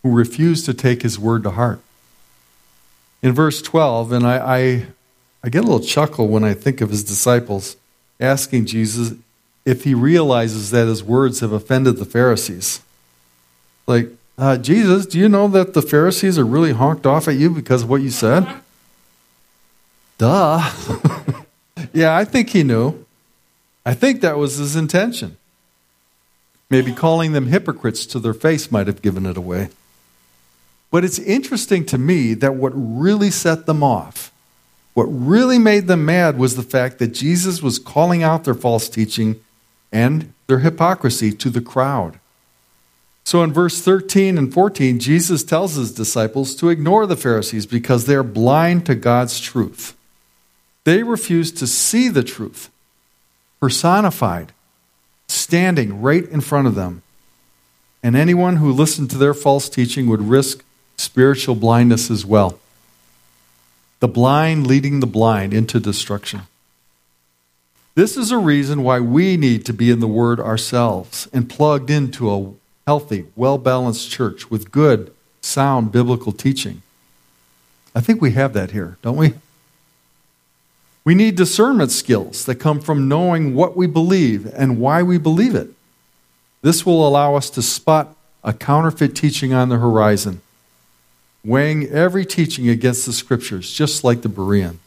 who 0.03 0.11
refused 0.11 0.67
to 0.67 0.75
take 0.75 1.03
his 1.03 1.19
word 1.19 1.43
to 1.43 1.51
heart. 1.51 1.81
In 3.23 3.33
verse 3.33 3.63
12, 3.63 4.13
and 4.13 4.27
I, 4.27 4.39
I 4.39 4.87
I 5.45 5.51
get 5.51 5.59
a 5.59 5.67
little 5.67 5.87
chuckle 5.87 6.27
when 6.27 6.43
I 6.43 6.55
think 6.55 6.81
of 6.81 6.89
his 6.89 7.05
disciples 7.05 7.77
asking 8.19 8.65
Jesus 8.65 9.13
if 9.67 9.85
he 9.85 9.93
realizes 9.93 10.71
that 10.71 10.87
his 10.87 11.05
words 11.05 11.41
have 11.41 11.53
offended 11.53 11.99
the 11.99 12.07
Pharisees. 12.07 12.81
Like, 13.87 14.09
uh, 14.37 14.57
Jesus, 14.57 15.07
do 15.07 15.19
you 15.19 15.29
know 15.29 15.49
that 15.49 15.75
the 15.75 15.83
Pharisees 15.83 16.39
are 16.39 16.45
really 16.45 16.73
honked 16.73 17.07
off 17.07 17.29
at 17.29 17.37
you 17.37 17.51
because 17.51 17.83
of 17.83 17.89
what 17.89 18.03
you 18.03 18.11
said? 18.11 18.47
Duh. 20.19 20.71
yeah, 21.93 22.17
I 22.17 22.25
think 22.25 22.51
he 22.51 22.63
knew. 22.63 23.05
I 23.87 23.95
think 23.95 24.21
that 24.21 24.39
was 24.39 24.57
his 24.57 24.77
intention. 24.77 25.37
Maybe 26.71 26.93
calling 26.93 27.33
them 27.33 27.49
hypocrites 27.49 28.07
to 28.07 28.19
their 28.19 28.35
face 28.35 28.73
might 28.73 28.87
have 28.87 29.03
given 29.03 29.27
it 29.27 29.37
away. 29.37 29.69
But 30.91 31.05
it's 31.05 31.19
interesting 31.19 31.85
to 31.87 31.99
me 31.99 32.35
that 32.35 32.55
what 32.55 32.73
really 32.75 33.31
set 33.31 33.67
them 33.67 33.83
off 33.83 34.33
what 34.95 35.05
really 35.07 35.59
made 35.59 35.89
them 35.89 36.07
mad 36.07 36.39
was 36.39 36.55
the 36.55 36.63
fact 36.63 36.99
that 37.01 37.09
Jesus 37.09 37.61
was 37.61 37.81
calling 37.81 38.23
out 38.23 38.45
their 38.45 38.55
false 38.55 38.89
teaching 38.89 39.41
and 39.93 40.33
their 40.47 40.61
hypocrisy 40.61 41.33
to 41.33 41.51
the 41.51 41.61
crowd. 41.61 42.21
So 43.25 43.43
in 43.43 43.53
verse 43.53 43.81
13 43.81 44.37
and 44.37 44.53
14, 44.53 44.99
Jesus 44.99 45.43
tells 45.43 45.75
his 45.75 45.93
disciples 45.93 46.55
to 46.57 46.69
ignore 46.69 47.07
the 47.07 47.17
Pharisees 47.17 47.65
because 47.65 48.05
they're 48.05 48.23
blind 48.23 48.85
to 48.87 48.95
God's 48.95 49.41
truth. 49.41 49.97
They 50.85 51.03
refuse 51.03 51.51
to 51.53 51.67
see 51.67 52.09
the 52.11 52.23
truth, 52.23 52.71
personified, 53.61 54.53
standing 55.27 56.03
right 56.03 56.29
in 56.29 56.43
front 56.43 56.69
of 56.69 56.75
them. 56.75 57.03
And 58.03 58.15
anyone 58.15 58.57
who 58.57 58.71
listened 58.71 59.11
to 59.11 59.19
their 59.19 59.33
false 59.33 59.71
teaching 59.71 60.07
would 60.09 60.21
risk 60.21 60.63
spiritual 60.99 61.55
blindness 61.55 62.11
as 62.11 62.25
well 62.25 62.61
the 64.01 64.09
blind 64.09 64.67
leading 64.67 65.01
the 65.01 65.07
blind 65.07 65.55
into 65.55 65.81
destruction. 65.81 66.43
This 67.95 68.19
is 68.19 68.31
a 68.31 68.37
reason 68.37 68.83
why 68.83 69.01
we 69.01 69.39
need 69.39 69.65
to 69.65 69.73
be 69.73 69.91
in 69.91 70.01
the 70.01 70.07
Word 70.07 70.39
ourselves 70.39 71.27
and 71.33 71.49
plugged 71.49 71.89
into 71.89 72.31
a 72.31 72.53
healthy, 72.87 73.27
well 73.37 73.59
balanced 73.59 74.11
church 74.11 74.51
with 74.51 74.71
good, 74.71 75.13
sound 75.41 75.93
biblical 75.93 76.33
teaching. 76.33 76.83
I 77.95 78.01
think 78.01 78.21
we 78.21 78.33
have 78.33 78.53
that 78.55 78.73
here, 78.73 78.99
don't 79.03 79.17
we? 79.17 79.35
We 81.05 81.15
need 81.15 81.37
discernment 81.37 81.91
skills 81.91 82.47
that 82.47 82.57
come 82.57 82.81
from 82.81 83.09
knowing 83.09 83.55
what 83.55 83.77
we 83.77 83.87
believe 83.87 84.47
and 84.55 84.81
why 84.81 85.03
we 85.03 85.19
believe 85.19 85.55
it. 85.55 85.69
This 86.63 86.87
will 86.87 87.07
allow 87.07 87.35
us 87.35 87.51
to 87.51 87.63
spot 87.63 88.17
a 88.43 88.53
counterfeit 88.53 89.15
teaching 89.15 89.53
on 89.53 89.69
the 89.69 89.79
horizon 89.79 90.41
weighing 91.45 91.87
every 91.89 92.25
teaching 92.25 92.69
against 92.69 93.07
the 93.07 93.13
scriptures, 93.13 93.71
just 93.71 94.03
like 94.03 94.23
the 94.23 94.29
Berean. 94.29 94.79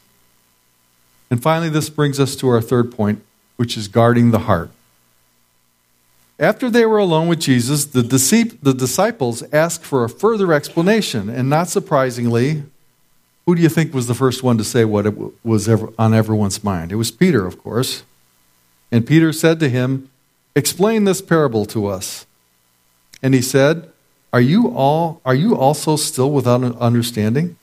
And 1.29 1.41
finally, 1.41 1.69
this 1.69 1.89
brings 1.89 2.19
us 2.19 2.35
to 2.37 2.47
our 2.49 2.61
third 2.61 2.91
point, 2.91 3.21
which 3.57 3.77
is 3.77 3.87
guarding 3.87 4.31
the 4.31 4.39
heart. 4.39 4.71
After 6.39 6.69
they 6.69 6.85
were 6.85 6.99
alone 6.99 7.27
with 7.27 7.39
Jesus, 7.39 7.85
the, 7.85 8.03
disciples 8.03 9.43
asked 9.51 9.83
for 9.83 10.03
a 10.03 10.09
further 10.09 10.53
explanation. 10.53 11.29
And 11.29 11.49
not 11.49 11.67
surprisingly, 11.67 12.63
who 13.45 13.55
do 13.55 13.61
you 13.61 13.69
think 13.69 13.93
was 13.93 14.07
the 14.07 14.13
first 14.13 14.43
one 14.43 14.57
to 14.57 14.63
say 14.63 14.85
what 14.85 15.07
was 15.43 15.67
on 15.67 16.13
everyone's 16.13 16.63
mind? 16.63 16.91
It 16.91 16.95
was 16.95 17.09
Peter, 17.09 17.45
of 17.45 17.57
course. 17.57 18.03
And 18.91 19.05
Peter 19.07 19.33
said 19.33 19.59
to 19.61 19.69
him, 19.69 20.09
Explain 20.55 21.03
this 21.03 21.21
parable 21.21 21.65
to 21.67 21.87
us. 21.87 22.25
And 23.21 23.33
he 23.33 23.41
said, 23.41 23.91
are 24.33 24.41
you 24.41 24.67
all 24.69 25.21
are 25.25 25.35
you 25.35 25.55
also 25.55 25.95
still 25.95 26.31
without 26.31 26.63
understanding? 26.77 27.57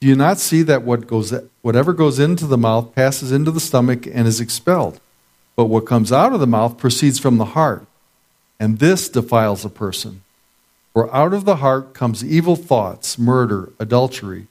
Do 0.00 0.06
you 0.06 0.14
not 0.14 0.38
see 0.38 0.62
that 0.62 0.82
what 0.82 1.06
goes 1.06 1.34
whatever 1.62 1.92
goes 1.92 2.18
into 2.18 2.46
the 2.46 2.58
mouth 2.58 2.94
passes 2.94 3.32
into 3.32 3.50
the 3.50 3.60
stomach 3.60 4.06
and 4.06 4.28
is 4.28 4.40
expelled? 4.40 5.00
But 5.56 5.66
what 5.66 5.86
comes 5.86 6.12
out 6.12 6.32
of 6.32 6.40
the 6.40 6.46
mouth 6.46 6.78
proceeds 6.78 7.18
from 7.18 7.38
the 7.38 7.46
heart, 7.46 7.86
and 8.60 8.78
this 8.78 9.08
defiles 9.08 9.64
a 9.64 9.70
person. 9.70 10.20
For 10.92 11.12
out 11.14 11.32
of 11.32 11.46
the 11.46 11.56
heart 11.56 11.94
comes 11.94 12.22
evil 12.22 12.56
thoughts, 12.56 13.18
murder, 13.18 13.72
adultery, 13.80 14.48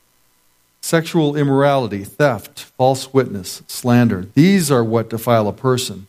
sexual 0.81 1.35
immorality, 1.35 2.03
theft, 2.03 2.61
false 2.61 3.13
witness, 3.13 3.61
slander. 3.67 4.27
These 4.33 4.71
are 4.71 4.83
what 4.83 5.09
defile 5.09 5.47
a 5.47 5.53
person. 5.53 6.07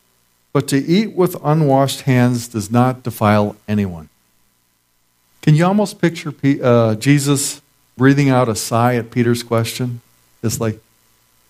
But 0.53 0.67
to 0.69 0.79
eat 0.79 1.13
with 1.15 1.37
unwashed 1.45 2.03
hands 2.03 2.49
does 2.49 2.71
not 2.71 3.03
defile 3.03 3.57
anyone. 3.69 4.09
Can 5.43 5.55
you 5.55 5.65
almost 5.65 6.01
picture 6.01 6.33
uh, 6.63 6.95
Jesus 6.97 7.61
breathing 7.97 8.31
out 8.31 8.49
a 8.49 8.57
sigh 8.57 8.97
at 8.97 9.11
Peter's 9.11 9.43
question? 9.43 10.01
It's 10.43 10.61
like, 10.61 10.81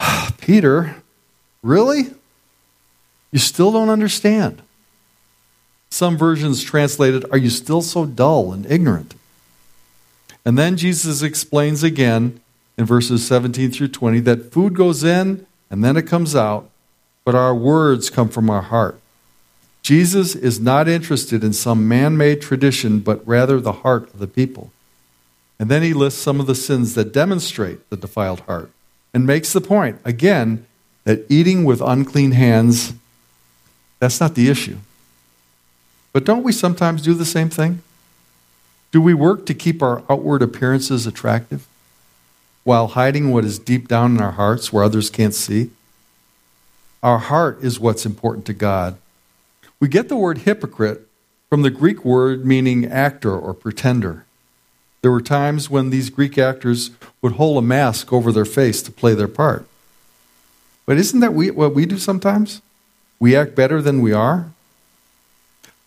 Peter, 0.39 0.97
really? 1.63 2.11
You 3.31 3.39
still 3.39 3.73
don't 3.73 3.89
understand. 3.89 4.63
Some 5.91 6.17
versions 6.17 6.63
translated, 6.63 7.25
Are 7.31 7.39
you 7.39 7.51
still 7.51 7.83
so 7.83 8.07
dull 8.07 8.53
and 8.53 8.65
ignorant? 8.71 9.15
And 10.45 10.57
then 10.57 10.77
Jesus 10.77 11.23
explains 11.23 11.83
again 11.83 12.41
in 12.79 12.85
verses 12.87 13.27
17 13.27 13.73
through 13.73 13.89
20 13.89 14.21
that 14.21 14.53
food 14.53 14.75
goes 14.75 15.05
in 15.05 15.47
and 15.71 15.85
then 15.85 15.97
it 15.97 16.07
comes 16.07 16.35
out, 16.35 16.71
but 17.25 17.35
our 17.35 17.55
words 17.55 18.09
come 18.09 18.29
from 18.29 18.49
our 18.49 18.63
heart. 18.63 18.99
Jesus 19.83 20.35
is 20.35 20.61
not 20.61 20.89
interested 20.89 21.43
in 21.43 21.53
some 21.53 21.89
man 21.89 22.17
made 22.17 22.41
tradition, 22.41 23.01
but 23.01 23.27
rather 23.27 23.61
the 23.61 23.73
heart 23.73 24.13
of 24.13 24.19
the 24.19 24.27
people. 24.27 24.73
And 25.59 25.71
then 25.71 25.83
he 25.83 25.93
lists 25.93 26.21
some 26.21 26.41
of 26.41 26.47
the 26.47 26.55
sins 26.55 26.95
that 26.95 27.13
demonstrate 27.13 27.89
the 27.91 27.97
defiled 27.97 28.41
heart 28.41 28.71
and 29.13 29.27
makes 29.27 29.53
the 29.53 29.61
point, 29.61 30.01
again, 30.05 30.67
that 31.05 31.25
eating 31.29 31.65
with 31.65 31.81
unclean 31.81 32.33
hands, 32.33 32.95
that's 33.99 34.21
not 34.21 34.35
the 34.35 34.49
issue. 34.49 34.79
But 36.13 36.25
don't 36.25 36.43
we 36.43 36.53
sometimes 36.53 37.03
do 37.03 37.15
the 37.15 37.25
same 37.25 37.51
thing? 37.51 37.83
Do 38.93 39.01
we 39.01 39.15
work 39.15 39.47
to 39.47 39.55
keep 39.55 39.83
our 39.83 40.03
outward 40.11 40.43
appearances 40.43 41.07
attractive 41.07 41.67
while 42.65 42.89
hiding 42.89 43.31
what 43.31 43.45
is 43.45 43.59
deep 43.59 43.89
down 43.89 44.17
in 44.17 44.23
our 44.23 44.33
hearts 44.33 44.73
where 44.73 44.83
others 44.83 45.11
can't 45.11 45.35
see? 45.35 45.71
Our 47.03 47.19
heart 47.19 47.63
is 47.63 47.81
what's 47.81 48.05
important 48.05 48.47
to 48.47 48.53
God 48.53 48.99
we 49.81 49.89
get 49.89 50.11
the 50.11 50.17
word 50.17 50.39
hypocrite 50.39 51.09
from 51.49 51.63
the 51.63 51.71
Greek 51.71 52.05
word 52.05 52.45
meaning 52.45 52.85
actor 52.85 53.35
or 53.35 53.55
pretender. 53.55 54.27
There 55.01 55.11
were 55.11 55.23
times 55.23 55.71
when 55.71 55.89
these 55.89 56.11
Greek 56.11 56.37
actors 56.37 56.91
would 57.23 57.33
hold 57.33 57.57
a 57.57 57.67
mask 57.67 58.13
over 58.13 58.31
their 58.31 58.45
face 58.45 58.83
to 58.83 58.93
play 58.93 59.15
their 59.15 59.27
part. 59.27 59.67
But 60.85 60.99
isn't 60.99 61.21
that 61.21 61.33
what 61.33 61.75
we 61.75 61.87
do 61.87 61.97
sometimes? 61.97 62.61
We 63.19 63.35
act 63.35 63.55
better 63.55 63.81
than 63.81 64.03
we 64.03 64.13
are. 64.13 64.53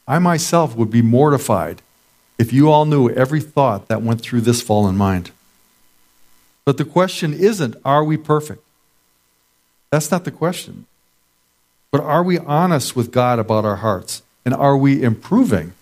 I 0.08 0.20
myself 0.20 0.76
would 0.76 0.92
be 0.92 1.02
mortified 1.02 1.82
if 2.38 2.52
you 2.52 2.70
all 2.70 2.86
knew 2.86 3.10
every 3.10 3.40
thought 3.40 3.88
that 3.88 4.02
went 4.02 4.22
through 4.22 4.42
this 4.42 4.62
fallen 4.62 4.98
mind. 4.98 5.32
But 6.66 6.78
the 6.78 6.86
question 6.86 7.34
isn't, 7.34 7.76
are 7.86 8.04
we 8.04 8.18
perfect? 8.18 8.64
That's 9.92 10.12
not 10.12 10.26
the 10.26 10.32
question. 10.32 10.86
But 11.92 12.02
are 12.02 12.24
we 12.24 12.40
honest 12.40 12.96
with 12.96 13.12
God 13.12 13.38
about 13.40 13.66
our 13.66 13.78
hearts? 13.78 14.24
And 14.46 14.54
are 14.54 14.76
we 14.76 15.02
improving? 15.02 15.74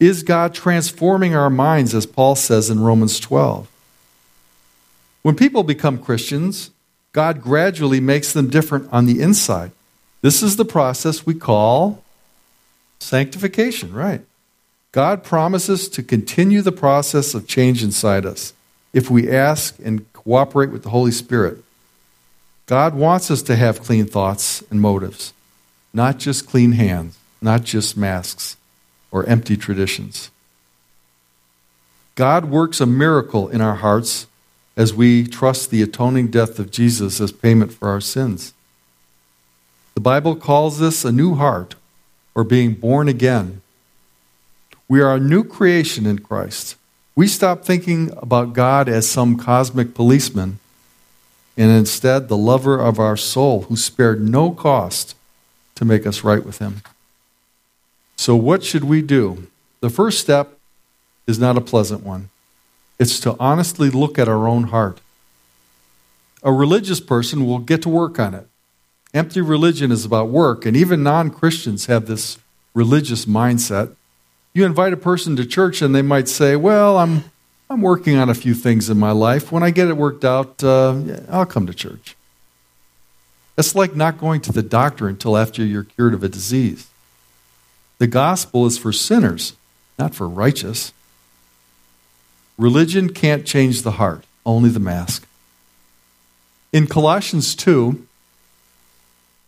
Is 0.00 0.22
God 0.22 0.54
transforming 0.54 1.34
our 1.34 1.50
minds, 1.50 1.94
as 1.94 2.06
Paul 2.06 2.36
says 2.36 2.70
in 2.70 2.80
Romans 2.80 3.20
12? 3.20 3.68
When 5.22 5.34
people 5.34 5.64
become 5.64 5.98
Christians, 5.98 6.70
God 7.12 7.42
gradually 7.42 8.00
makes 8.00 8.32
them 8.32 8.48
different 8.48 8.88
on 8.92 9.06
the 9.06 9.20
inside. 9.20 9.72
This 10.22 10.42
is 10.42 10.56
the 10.56 10.64
process 10.64 11.26
we 11.26 11.34
call 11.34 12.02
sanctification, 13.00 13.92
right? 13.92 14.22
God 14.92 15.22
promises 15.22 15.88
to 15.90 16.02
continue 16.02 16.62
the 16.62 16.72
process 16.72 17.34
of 17.34 17.46
change 17.46 17.82
inside 17.82 18.24
us 18.24 18.52
if 18.92 19.10
we 19.10 19.30
ask 19.30 19.78
and 19.84 20.10
cooperate 20.12 20.70
with 20.70 20.82
the 20.82 20.90
Holy 20.90 21.12
Spirit. 21.12 21.58
God 22.66 22.94
wants 22.94 23.30
us 23.30 23.42
to 23.42 23.56
have 23.56 23.82
clean 23.82 24.06
thoughts 24.06 24.62
and 24.70 24.80
motives, 24.80 25.32
not 25.92 26.18
just 26.18 26.48
clean 26.48 26.72
hands, 26.72 27.18
not 27.40 27.64
just 27.64 27.96
masks 27.96 28.56
or 29.10 29.24
empty 29.26 29.56
traditions. 29.56 30.30
God 32.14 32.46
works 32.46 32.80
a 32.80 32.86
miracle 32.86 33.48
in 33.48 33.60
our 33.60 33.76
hearts 33.76 34.26
as 34.76 34.92
we 34.92 35.26
trust 35.26 35.70
the 35.70 35.82
atoning 35.82 36.28
death 36.28 36.58
of 36.58 36.70
Jesus 36.70 37.20
as 37.20 37.32
payment 37.32 37.72
for 37.72 37.88
our 37.88 38.00
sins. 38.00 38.52
The 39.94 40.00
Bible 40.00 40.36
calls 40.36 40.78
this 40.78 41.04
a 41.04 41.12
new 41.12 41.34
heart 41.34 41.74
or 42.38 42.44
being 42.44 42.72
born 42.72 43.08
again. 43.08 43.60
We 44.86 45.00
are 45.00 45.16
a 45.16 45.18
new 45.18 45.42
creation 45.42 46.06
in 46.06 46.20
Christ. 46.20 46.76
We 47.16 47.26
stop 47.26 47.64
thinking 47.64 48.12
about 48.16 48.52
God 48.52 48.88
as 48.88 49.10
some 49.10 49.36
cosmic 49.36 49.92
policeman 49.92 50.60
and 51.56 51.72
instead 51.72 52.28
the 52.28 52.36
lover 52.36 52.78
of 52.78 53.00
our 53.00 53.16
soul 53.16 53.62
who 53.62 53.74
spared 53.74 54.20
no 54.20 54.52
cost 54.52 55.16
to 55.74 55.84
make 55.84 56.06
us 56.06 56.22
right 56.22 56.46
with 56.46 56.60
him. 56.60 56.82
So, 58.14 58.36
what 58.36 58.62
should 58.62 58.84
we 58.84 59.02
do? 59.02 59.48
The 59.80 59.90
first 59.90 60.20
step 60.20 60.60
is 61.26 61.40
not 61.40 61.56
a 61.58 61.60
pleasant 61.60 62.04
one. 62.04 62.30
It's 63.00 63.18
to 63.18 63.34
honestly 63.40 63.90
look 63.90 64.16
at 64.16 64.28
our 64.28 64.46
own 64.46 64.64
heart. 64.74 65.00
A 66.44 66.52
religious 66.52 67.00
person 67.00 67.44
will 67.46 67.58
get 67.58 67.82
to 67.82 67.88
work 67.88 68.20
on 68.20 68.34
it. 68.34 68.46
Empty 69.14 69.40
religion 69.40 69.90
is 69.90 70.04
about 70.04 70.28
work, 70.28 70.66
and 70.66 70.76
even 70.76 71.02
non 71.02 71.30
Christians 71.30 71.86
have 71.86 72.06
this 72.06 72.38
religious 72.74 73.24
mindset. 73.24 73.94
You 74.52 74.66
invite 74.66 74.92
a 74.92 74.98
person 74.98 75.36
to 75.36 75.46
church, 75.46 75.80
and 75.80 75.94
they 75.94 76.02
might 76.02 76.28
say, 76.28 76.56
Well, 76.56 76.98
I'm, 76.98 77.24
I'm 77.70 77.80
working 77.80 78.16
on 78.16 78.28
a 78.28 78.34
few 78.34 78.54
things 78.54 78.90
in 78.90 78.98
my 78.98 79.12
life. 79.12 79.50
When 79.50 79.62
I 79.62 79.70
get 79.70 79.88
it 79.88 79.96
worked 79.96 80.24
out, 80.24 80.62
uh, 80.62 81.00
I'll 81.30 81.46
come 81.46 81.66
to 81.66 81.74
church. 81.74 82.16
It's 83.56 83.74
like 83.74 83.96
not 83.96 84.18
going 84.18 84.40
to 84.42 84.52
the 84.52 84.62
doctor 84.62 85.08
until 85.08 85.36
after 85.36 85.64
you're 85.64 85.84
cured 85.84 86.14
of 86.14 86.22
a 86.22 86.28
disease. 86.28 86.88
The 87.98 88.06
gospel 88.06 88.66
is 88.66 88.78
for 88.78 88.92
sinners, 88.92 89.54
not 89.98 90.14
for 90.14 90.28
righteous. 90.28 90.92
Religion 92.56 93.12
can't 93.12 93.44
change 93.44 93.82
the 93.82 93.92
heart, 93.92 94.24
only 94.46 94.70
the 94.70 94.80
mask. 94.80 95.26
In 96.72 96.86
Colossians 96.86 97.54
2, 97.56 98.06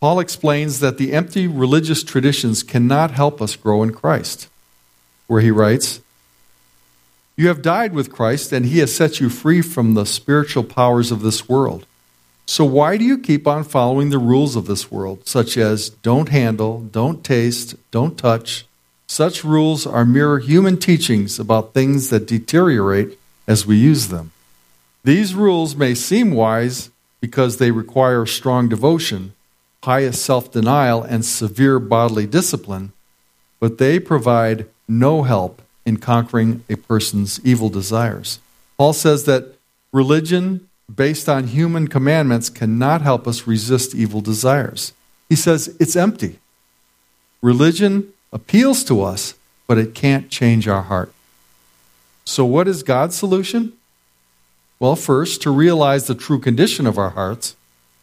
Paul 0.01 0.19
explains 0.19 0.79
that 0.79 0.97
the 0.97 1.13
empty 1.13 1.45
religious 1.45 2.03
traditions 2.03 2.63
cannot 2.63 3.11
help 3.11 3.39
us 3.39 3.55
grow 3.55 3.83
in 3.83 3.93
Christ, 3.93 4.49
where 5.27 5.41
he 5.41 5.51
writes, 5.51 6.01
You 7.37 7.49
have 7.49 7.61
died 7.61 7.93
with 7.93 8.11
Christ, 8.11 8.51
and 8.51 8.65
he 8.65 8.79
has 8.79 8.95
set 8.95 9.19
you 9.19 9.29
free 9.29 9.61
from 9.61 9.93
the 9.93 10.07
spiritual 10.07 10.63
powers 10.63 11.11
of 11.11 11.21
this 11.21 11.47
world. 11.47 11.85
So 12.47 12.65
why 12.65 12.97
do 12.97 13.05
you 13.05 13.19
keep 13.19 13.45
on 13.45 13.63
following 13.63 14.09
the 14.09 14.17
rules 14.17 14.55
of 14.55 14.65
this 14.65 14.89
world, 14.89 15.27
such 15.27 15.55
as 15.55 15.91
don't 15.91 16.29
handle, 16.29 16.81
don't 16.81 17.23
taste, 17.23 17.75
don't 17.91 18.17
touch? 18.17 18.65
Such 19.05 19.43
rules 19.43 19.85
are 19.85 20.03
mere 20.03 20.39
human 20.39 20.77
teachings 20.77 21.37
about 21.37 21.75
things 21.75 22.09
that 22.09 22.25
deteriorate 22.25 23.19
as 23.47 23.67
we 23.67 23.77
use 23.77 24.07
them. 24.07 24.31
These 25.03 25.35
rules 25.35 25.75
may 25.75 25.93
seem 25.93 26.31
wise 26.31 26.89
because 27.19 27.57
they 27.57 27.69
require 27.69 28.25
strong 28.25 28.67
devotion 28.67 29.33
pious 29.81 30.21
self 30.21 30.51
denial, 30.51 31.03
and 31.03 31.25
severe 31.25 31.79
bodily 31.79 32.27
discipline, 32.27 32.93
but 33.59 33.77
they 33.77 33.99
provide 33.99 34.67
no 34.87 35.23
help 35.23 35.61
in 35.85 35.97
conquering 35.97 36.63
a 36.69 36.75
person's 36.75 37.39
evil 37.43 37.69
desires. 37.69 38.39
Paul 38.77 38.93
says 38.93 39.25
that 39.25 39.55
religion 39.91 40.69
based 40.93 41.27
on 41.29 41.47
human 41.47 41.87
commandments 41.87 42.49
cannot 42.49 43.01
help 43.01 43.27
us 43.27 43.47
resist 43.47 43.95
evil 43.95 44.21
desires. 44.21 44.93
He 45.29 45.35
says 45.35 45.75
it's 45.79 45.95
empty. 45.95 46.39
Religion 47.41 48.13
appeals 48.31 48.83
to 48.85 49.01
us, 49.01 49.35
but 49.67 49.77
it 49.77 49.95
can't 49.95 50.29
change 50.29 50.67
our 50.67 50.83
heart. 50.83 51.13
So, 52.25 52.45
what 52.45 52.67
is 52.67 52.83
God's 52.83 53.15
solution? 53.15 53.73
Well, 54.79 54.95
first, 54.95 55.41
to 55.43 55.51
realize 55.51 56.07
the 56.07 56.15
true 56.15 56.39
condition 56.39 56.87
of 56.87 56.97
our 56.97 57.11
hearts 57.11 57.55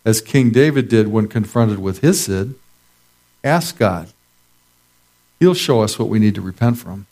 as 0.08 0.22
King 0.22 0.48
David 0.48 0.88
did 0.88 1.08
when 1.08 1.28
confronted 1.28 1.78
with 1.78 1.98
his 1.98 2.24
sin, 2.24 2.54
ask 3.44 3.76
God. 3.76 4.08
He'll 5.38 5.52
show 5.52 5.82
us 5.82 5.98
what 5.98 6.08
we 6.08 6.18
need 6.18 6.34
to 6.36 6.40
repent 6.40 6.78
from. 6.78 7.04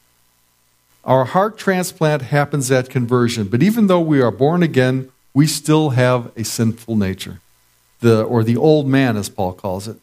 Our 1.05 1.27
heart 1.27 1.59
transplant 1.59 2.23
happens 2.23 2.71
at 2.71 2.89
conversion, 2.89 3.49
but 3.49 3.63
even 3.63 3.87
though 3.87 4.01
we 4.01 4.23
are 4.23 4.31
born 4.31 4.63
again, 4.63 5.11
we 5.35 5.47
still 5.47 5.91
have 5.91 6.33
a 6.39 6.43
sinful 6.43 6.97
nature, 6.97 7.41
the, 8.01 8.23
or 8.23 8.43
the 8.43 8.57
old 8.57 8.89
man, 8.89 9.19
as 9.19 9.29
Paul 9.29 9.53
calls 9.53 9.87
it. 9.87 9.99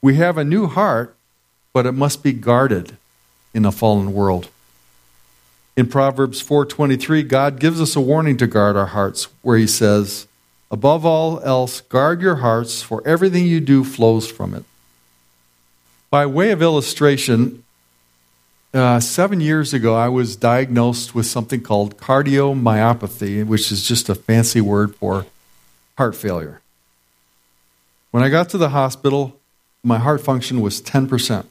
We 0.00 0.14
have 0.14 0.38
a 0.38 0.44
new 0.44 0.68
heart, 0.68 1.16
but 1.72 1.86
it 1.86 1.92
must 1.92 2.22
be 2.22 2.32
guarded 2.32 2.96
in 3.52 3.64
a 3.64 3.72
fallen 3.72 4.12
world. 4.12 4.48
In 5.76 5.88
Proverbs 5.88 6.40
4:23, 6.40 7.24
God 7.24 7.58
gives 7.58 7.80
us 7.80 7.96
a 7.96 8.00
warning 8.00 8.36
to 8.36 8.46
guard 8.46 8.76
our 8.76 8.86
hearts, 8.86 9.26
where 9.42 9.58
he 9.58 9.66
says, 9.66 10.28
Above 10.72 11.04
all 11.04 11.38
else, 11.40 11.82
guard 11.82 12.22
your 12.22 12.36
hearts, 12.36 12.80
for 12.80 13.06
everything 13.06 13.46
you 13.46 13.60
do 13.60 13.84
flows 13.84 14.28
from 14.28 14.54
it. 14.54 14.64
By 16.10 16.24
way 16.24 16.50
of 16.50 16.62
illustration, 16.62 17.62
uh, 18.72 18.98
seven 18.98 19.42
years 19.42 19.74
ago, 19.74 19.94
I 19.94 20.08
was 20.08 20.34
diagnosed 20.34 21.14
with 21.14 21.26
something 21.26 21.60
called 21.60 21.98
cardiomyopathy, 21.98 23.46
which 23.46 23.70
is 23.70 23.86
just 23.86 24.08
a 24.08 24.14
fancy 24.14 24.62
word 24.62 24.96
for 24.96 25.26
heart 25.98 26.16
failure. 26.16 26.62
When 28.10 28.22
I 28.22 28.30
got 28.30 28.48
to 28.50 28.58
the 28.58 28.70
hospital, 28.70 29.38
my 29.84 29.98
heart 29.98 30.22
function 30.22 30.62
was 30.62 30.80
10%. 30.80 31.44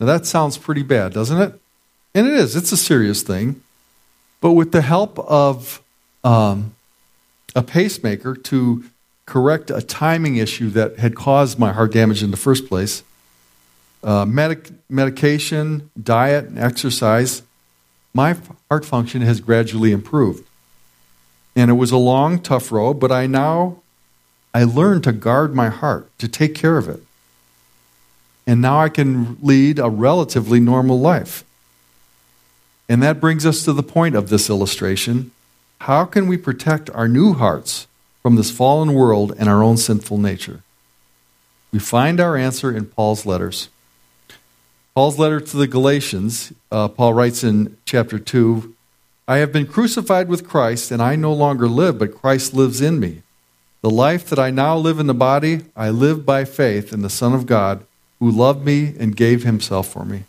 Now, 0.00 0.06
that 0.06 0.24
sounds 0.24 0.56
pretty 0.56 0.82
bad, 0.82 1.12
doesn't 1.12 1.40
it? 1.40 1.60
And 2.14 2.26
it 2.26 2.32
is, 2.32 2.56
it's 2.56 2.72
a 2.72 2.78
serious 2.78 3.22
thing. 3.22 3.60
But 4.40 4.52
with 4.52 4.72
the 4.72 4.80
help 4.80 5.18
of 5.18 5.82
um, 6.24 6.75
a 7.56 7.62
pacemaker 7.62 8.36
to 8.36 8.84
correct 9.24 9.70
a 9.70 9.80
timing 9.80 10.36
issue 10.36 10.70
that 10.70 10.98
had 10.98 11.16
caused 11.16 11.58
my 11.58 11.72
heart 11.72 11.92
damage 11.92 12.22
in 12.22 12.30
the 12.30 12.36
first 12.36 12.68
place. 12.68 13.02
Uh, 14.04 14.24
medic- 14.24 14.70
medication, 14.88 15.90
diet, 16.00 16.44
and 16.44 16.58
exercise, 16.58 17.42
my 18.14 18.36
heart 18.68 18.84
function 18.84 19.22
has 19.22 19.40
gradually 19.40 19.90
improved. 19.90 20.46
And 21.56 21.70
it 21.70 21.74
was 21.74 21.90
a 21.90 21.96
long, 21.96 22.40
tough 22.40 22.70
road, 22.70 23.00
but 23.00 23.10
I 23.10 23.26
now 23.26 23.78
I 24.54 24.64
learned 24.64 25.04
to 25.04 25.12
guard 25.12 25.54
my 25.54 25.70
heart, 25.70 26.10
to 26.18 26.28
take 26.28 26.54
care 26.54 26.78
of 26.78 26.88
it. 26.88 27.02
And 28.46 28.60
now 28.60 28.78
I 28.78 28.88
can 28.90 29.38
lead 29.42 29.78
a 29.78 29.88
relatively 29.88 30.60
normal 30.60 31.00
life. 31.00 31.42
And 32.88 33.02
that 33.02 33.20
brings 33.20 33.44
us 33.44 33.64
to 33.64 33.72
the 33.72 33.82
point 33.82 34.14
of 34.14 34.28
this 34.28 34.48
illustration 34.48 35.32
how 35.80 36.04
can 36.04 36.26
we 36.26 36.36
protect 36.36 36.90
our 36.90 37.08
new 37.08 37.34
hearts 37.34 37.86
from 38.22 38.36
this 38.36 38.50
fallen 38.50 38.92
world 38.92 39.34
and 39.38 39.48
our 39.48 39.62
own 39.62 39.76
sinful 39.76 40.18
nature? 40.18 40.62
We 41.72 41.78
find 41.78 42.20
our 42.20 42.36
answer 42.36 42.74
in 42.74 42.86
Paul's 42.86 43.26
letters. 43.26 43.68
Paul's 44.94 45.18
letter 45.18 45.40
to 45.40 45.56
the 45.56 45.66
Galatians, 45.66 46.52
uh, 46.72 46.88
Paul 46.88 47.12
writes 47.12 47.44
in 47.44 47.76
chapter 47.84 48.18
2 48.18 48.74
I 49.28 49.38
have 49.38 49.52
been 49.52 49.66
crucified 49.66 50.28
with 50.28 50.46
Christ, 50.46 50.92
and 50.92 51.02
I 51.02 51.16
no 51.16 51.32
longer 51.32 51.66
live, 51.66 51.98
but 51.98 52.14
Christ 52.14 52.54
lives 52.54 52.80
in 52.80 53.00
me. 53.00 53.22
The 53.82 53.90
life 53.90 54.30
that 54.30 54.38
I 54.38 54.50
now 54.50 54.76
live 54.76 55.00
in 55.00 55.08
the 55.08 55.14
body, 55.14 55.62
I 55.76 55.90
live 55.90 56.24
by 56.24 56.44
faith 56.44 56.92
in 56.92 57.02
the 57.02 57.10
Son 57.10 57.34
of 57.34 57.44
God, 57.44 57.84
who 58.20 58.30
loved 58.30 58.64
me 58.64 58.94
and 58.98 59.16
gave 59.16 59.42
himself 59.42 59.88
for 59.88 60.04
me. 60.04 60.24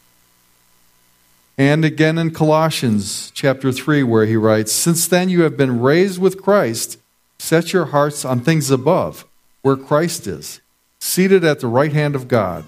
And 1.58 1.84
again 1.84 2.20
in 2.20 2.32
Colossians 2.32 3.32
chapter 3.34 3.72
3, 3.72 4.04
where 4.04 4.28
he 4.28 4.36
writes, 4.36 4.72
Since 4.72 5.08
then 5.08 5.30
you 5.30 5.42
have 5.42 5.58
been 5.58 5.82
raised 5.82 6.20
with 6.20 6.42
Christ, 6.42 7.00
set 7.40 7.74
your 7.74 7.86
hearts 7.86 8.24
on 8.24 8.42
things 8.42 8.70
above, 8.70 9.26
where 9.64 9.76
Christ 9.76 10.28
is, 10.28 10.62
seated 11.00 11.44
at 11.44 11.60
the 11.60 11.68
right 11.68 11.92
hand 11.92 12.16
of 12.16 12.28
God. 12.28 12.66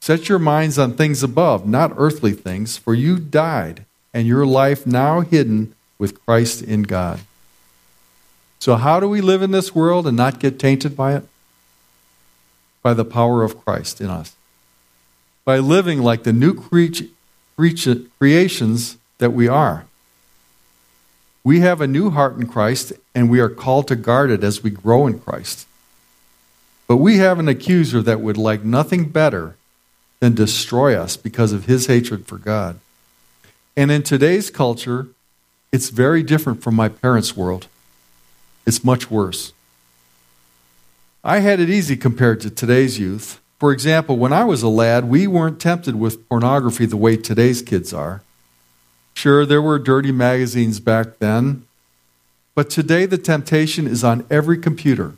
Set 0.00 0.28
your 0.28 0.38
minds 0.38 0.78
on 0.78 0.94
things 0.94 1.22
above, 1.22 1.66
not 1.66 1.94
earthly 1.96 2.32
things, 2.32 2.76
for 2.76 2.92
you 2.94 3.18
died, 3.18 3.86
and 4.12 4.26
your 4.26 4.44
life 4.44 4.86
now 4.86 5.20
hidden 5.20 5.74
with 5.96 6.22
Christ 6.26 6.60
in 6.60 6.82
God. 6.82 7.20
So, 8.58 8.76
how 8.76 9.00
do 9.00 9.08
we 9.08 9.20
live 9.20 9.42
in 9.42 9.52
this 9.52 9.74
world 9.74 10.06
and 10.06 10.16
not 10.16 10.38
get 10.38 10.58
tainted 10.58 10.96
by 10.96 11.14
it? 11.14 11.24
By 12.82 12.94
the 12.94 13.04
power 13.04 13.42
of 13.42 13.64
Christ 13.64 14.00
in 14.00 14.08
us. 14.08 14.34
By 15.44 15.58
living 15.58 16.00
like 16.02 16.24
the 16.24 16.32
new 16.32 16.52
creations 17.56 18.96
that 19.18 19.32
we 19.32 19.48
are. 19.48 19.84
We 21.44 21.60
have 21.60 21.80
a 21.80 21.86
new 21.86 22.10
heart 22.10 22.36
in 22.36 22.46
Christ, 22.46 22.92
and 23.14 23.28
we 23.28 23.40
are 23.40 23.48
called 23.48 23.88
to 23.88 23.96
guard 23.96 24.30
it 24.30 24.44
as 24.44 24.62
we 24.62 24.70
grow 24.70 25.06
in 25.06 25.18
Christ. 25.18 25.66
But 26.86 26.98
we 26.98 27.18
have 27.18 27.38
an 27.38 27.48
accuser 27.48 28.02
that 28.02 28.20
would 28.20 28.36
like 28.36 28.64
nothing 28.64 29.08
better 29.08 29.56
than 30.20 30.34
destroy 30.34 30.94
us 30.94 31.16
because 31.16 31.52
of 31.52 31.64
his 31.64 31.86
hatred 31.86 32.26
for 32.26 32.38
God. 32.38 32.78
And 33.76 33.90
in 33.90 34.02
today's 34.02 34.50
culture, 34.50 35.08
it's 35.72 35.88
very 35.88 36.22
different 36.22 36.62
from 36.62 36.76
my 36.76 36.88
parents' 36.88 37.36
world. 37.36 37.66
It's 38.66 38.84
much 38.84 39.10
worse. 39.10 39.52
I 41.24 41.40
had 41.40 41.58
it 41.58 41.70
easy 41.70 41.96
compared 41.96 42.40
to 42.42 42.50
today's 42.50 42.98
youth. 42.98 43.40
For 43.62 43.70
example, 43.70 44.16
when 44.16 44.32
I 44.32 44.42
was 44.42 44.64
a 44.64 44.68
lad, 44.68 45.08
we 45.08 45.28
weren't 45.28 45.60
tempted 45.60 45.94
with 45.94 46.28
pornography 46.28 46.84
the 46.84 46.96
way 46.96 47.16
today's 47.16 47.62
kids 47.62 47.94
are. 47.94 48.20
Sure, 49.14 49.46
there 49.46 49.62
were 49.62 49.78
dirty 49.78 50.10
magazines 50.10 50.80
back 50.80 51.20
then, 51.20 51.64
but 52.56 52.68
today 52.68 53.06
the 53.06 53.18
temptation 53.18 53.86
is 53.86 54.02
on 54.02 54.26
every 54.28 54.58
computer, 54.58 55.14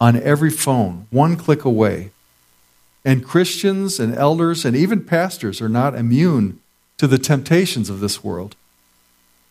on 0.00 0.20
every 0.20 0.50
phone, 0.50 1.06
one 1.10 1.36
click 1.36 1.64
away. 1.64 2.10
And 3.04 3.24
Christians 3.24 4.00
and 4.00 4.16
elders 4.16 4.64
and 4.64 4.74
even 4.74 5.04
pastors 5.04 5.60
are 5.60 5.68
not 5.68 5.94
immune 5.94 6.58
to 6.96 7.06
the 7.06 7.18
temptations 7.18 7.88
of 7.88 8.00
this 8.00 8.24
world. 8.24 8.56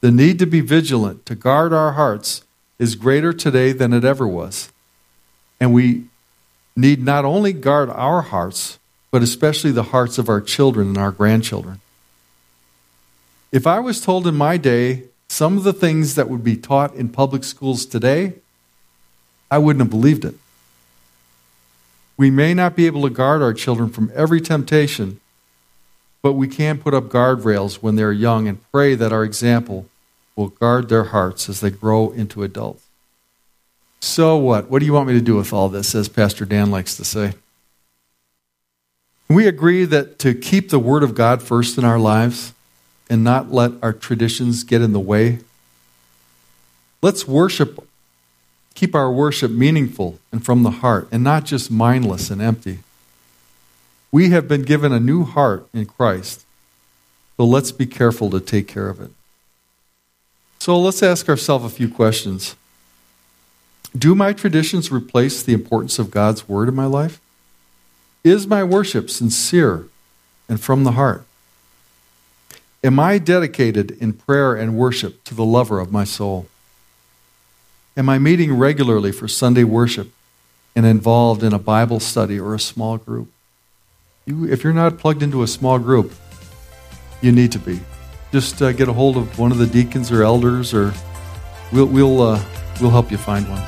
The 0.02 0.12
need 0.12 0.40
to 0.40 0.46
be 0.46 0.60
vigilant, 0.60 1.26
to 1.28 1.36
guard 1.36 1.72
our 1.72 1.94
hearts, 1.94 2.44
is 2.80 2.96
greater 2.96 3.32
today 3.32 3.72
than 3.72 3.94
it 3.94 4.04
ever 4.04 4.28
was. 4.28 4.74
And 5.58 5.74
we 5.74 6.08
need 6.76 7.04
not 7.04 7.26
only 7.26 7.54
guard 7.54 7.90
our 7.90 8.22
hearts, 8.22 8.80
but 9.12 9.24
especially 9.24 9.72
the 9.72 9.84
hearts 9.84 10.18
of 10.18 10.28
our 10.28 10.42
children 10.42 10.90
and 10.90 10.98
our 10.98 11.12
grandchildren. 11.12 11.80
If 13.52 13.66
I 13.66 13.80
was 13.80 14.02
told 14.02 14.28
in 14.28 14.36
my 14.36 14.58
day 14.58 15.04
some 15.30 15.58
of 15.58 15.64
the 15.64 15.74
things 15.74 16.16
that 16.16 16.30
would 16.30 16.44
be 16.44 16.58
taught 16.58 16.94
in 16.96 17.10
public 17.10 17.44
schools 17.44 17.86
today, 17.86 18.34
I 19.50 19.58
wouldn't 19.58 19.82
have 19.82 19.90
believed 19.90 20.26
it. 20.26 20.36
We 22.18 22.30
may 22.30 22.54
not 22.54 22.76
be 22.76 22.86
able 22.86 23.04
to 23.04 23.10
guard 23.10 23.42
our 23.42 23.54
children 23.54 23.90
from 23.90 24.12
every 24.16 24.42
temptation, 24.42 25.20
but 26.22 26.34
we 26.34 26.48
can 26.48 26.78
put 26.78 26.94
up 26.94 27.06
guardrails 27.06 27.76
when 27.76 27.96
they're 27.96 28.12
young 28.12 28.48
and 28.48 28.72
pray 28.72 28.96
that 28.96 29.14
our 29.14 29.24
example 29.24 29.88
will 30.36 30.50
guard 30.50 30.90
their 30.90 31.06
hearts 31.06 31.48
as 31.50 31.62
they 31.62 31.70
grow 31.70 32.12
into 32.12 32.44
adults. 32.44 32.85
So 34.00 34.38
what? 34.38 34.70
What 34.70 34.80
do 34.80 34.86
you 34.86 34.94
want 34.94 35.08
me 35.08 35.14
to 35.14 35.22
do 35.22 35.36
with 35.36 35.52
all 35.52 35.70
this, 35.70 35.96
as 35.96 36.10
Pastor 36.10 36.46
Dan 36.46 36.72
likes 36.72 36.96
to 36.98 37.04
say? 37.04 37.34
We 39.28 39.48
agree 39.48 39.86
that 39.86 40.20
to 40.20 40.34
keep 40.34 40.70
the 40.70 40.80
Word 40.80 41.04
of 41.04 41.16
God 41.16 41.42
first 41.42 41.78
in 41.78 41.84
our 41.84 42.00
lives 42.00 42.54
and 43.10 43.24
not 43.24 43.52
let 43.52 43.72
our 43.82 43.94
traditions 43.94 44.64
get 44.64 44.82
in 44.82 44.94
the 44.94 45.00
way. 45.00 45.40
Let's 47.02 47.28
worship 47.28 47.80
keep 48.76 48.94
our 48.94 49.12
worship 49.12 49.50
meaningful 49.50 50.20
and 50.32 50.46
from 50.46 50.64
the 50.64 50.70
heart 50.70 51.08
and 51.12 51.24
not 51.24 51.46
just 51.46 51.72
mindless 51.72 52.30
and 52.30 52.42
empty. 52.42 52.80
We 54.12 54.30
have 54.30 54.48
been 54.48 54.62
given 54.62 54.92
a 54.92 55.00
new 55.00 55.24
heart 55.24 55.68
in 55.74 55.86
Christ, 55.86 56.46
so 57.38 57.46
let's 57.46 57.72
be 57.72 57.86
careful 57.86 58.30
to 58.30 58.40
take 58.40 58.68
care 58.68 58.90
of 58.90 59.02
it. 59.02 59.12
So 60.60 60.80
let's 60.80 61.02
ask 61.02 61.28
ourselves 61.28 61.66
a 61.66 61.70
few 61.70 61.90
questions. 61.90 62.56
Do 63.98 64.14
my 64.14 64.34
traditions 64.34 64.92
replace 64.92 65.42
the 65.42 65.54
importance 65.54 66.00
of 66.00 66.12
God's 66.12 66.50
Word 66.50 66.68
in 66.68 66.76
my 66.76 66.86
life? 66.86 67.22
Is 68.26 68.46
my 68.46 68.64
worship 68.64 69.10
sincere 69.10 69.88
and 70.50 70.60
from 70.60 70.84
the 70.84 70.94
heart? 70.94 71.26
Am 72.84 73.00
I 73.00 73.20
dedicated 73.20 73.92
in 73.92 74.14
prayer 74.14 74.54
and 74.54 74.78
worship 74.78 75.24
to 75.24 75.34
the 75.34 75.46
lover 75.46 75.80
of 75.80 75.94
my 75.94 76.04
soul? 76.04 76.48
Am 77.96 78.10
I 78.10 78.20
meeting 78.20 78.58
regularly 78.58 79.14
for 79.14 79.30
Sunday 79.30 79.64
worship 79.64 80.12
and 80.76 80.86
involved 80.86 81.42
in 81.42 81.54
a 81.54 81.60
Bible 81.60 82.02
study 82.02 82.38
or 82.38 82.54
a 82.54 82.60
small 82.60 82.98
group? 82.98 83.30
You, 84.26 84.46
if 84.46 84.64
you're 84.64 84.74
not 84.74 84.98
plugged 84.98 85.24
into 85.24 85.42
a 85.42 85.48
small 85.48 85.80
group, 85.80 86.12
you 87.22 87.32
need 87.32 87.54
to 87.54 87.60
be. 87.60 87.80
Just 88.34 88.62
uh, 88.62 88.74
get 88.74 88.90
a 88.90 88.94
hold 88.94 89.16
of 89.16 89.40
one 89.40 89.54
of 89.54 89.58
the 89.58 89.68
deacons 89.68 90.12
or 90.12 90.24
elders, 90.24 90.74
or 90.74 90.94
we'll, 91.72 91.86
we'll, 91.86 92.22
uh, 92.22 92.44
we'll 92.82 92.92
help 92.92 93.10
you 93.10 93.18
find 93.18 93.48
one. 93.50 93.64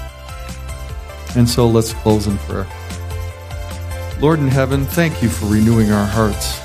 And 1.35 1.47
so 1.47 1.67
let's 1.67 1.93
close 1.93 2.27
in 2.27 2.37
prayer. 2.39 2.67
Lord 4.19 4.39
in 4.39 4.47
heaven, 4.47 4.85
thank 4.85 5.21
you 5.21 5.29
for 5.29 5.45
renewing 5.45 5.91
our 5.91 6.05
hearts. 6.05 6.57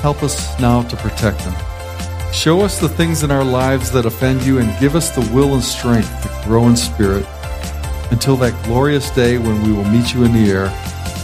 Help 0.00 0.22
us 0.22 0.58
now 0.58 0.82
to 0.82 0.96
protect 0.96 1.38
them. 1.40 1.54
Show 2.32 2.62
us 2.62 2.80
the 2.80 2.88
things 2.88 3.22
in 3.22 3.30
our 3.30 3.44
lives 3.44 3.90
that 3.92 4.06
offend 4.06 4.42
you 4.42 4.58
and 4.58 4.80
give 4.80 4.96
us 4.96 5.10
the 5.10 5.20
will 5.32 5.54
and 5.54 5.62
strength 5.62 6.22
to 6.22 6.44
grow 6.44 6.66
in 6.66 6.76
spirit 6.76 7.26
until 8.10 8.36
that 8.36 8.60
glorious 8.64 9.10
day 9.10 9.38
when 9.38 9.62
we 9.62 9.72
will 9.72 9.84
meet 9.84 10.12
you 10.12 10.24
in 10.24 10.32
the 10.32 10.50
air 10.50 10.66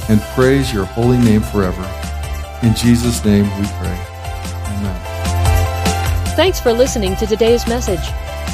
and 0.09 0.21
praise 0.35 0.73
your 0.73 0.85
holy 0.85 1.19
name 1.19 1.41
forever. 1.41 1.83
In 2.63 2.75
Jesus' 2.75 3.25
name 3.25 3.45
we 3.59 3.67
pray. 3.79 4.07
Amen. 4.67 6.37
Thanks 6.37 6.61
for 6.61 6.73
listening 6.73 7.17
to 7.17 7.27
today's 7.27 7.67
message. 7.67 8.07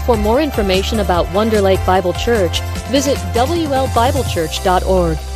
For 0.06 0.16
more 0.18 0.42
information 0.42 1.00
about 1.00 1.32
Wonder 1.32 1.62
Lake 1.62 1.80
Bible 1.86 2.12
Church, 2.12 2.60
visit 2.90 3.16
WLBibleChurch.org. 3.32 5.33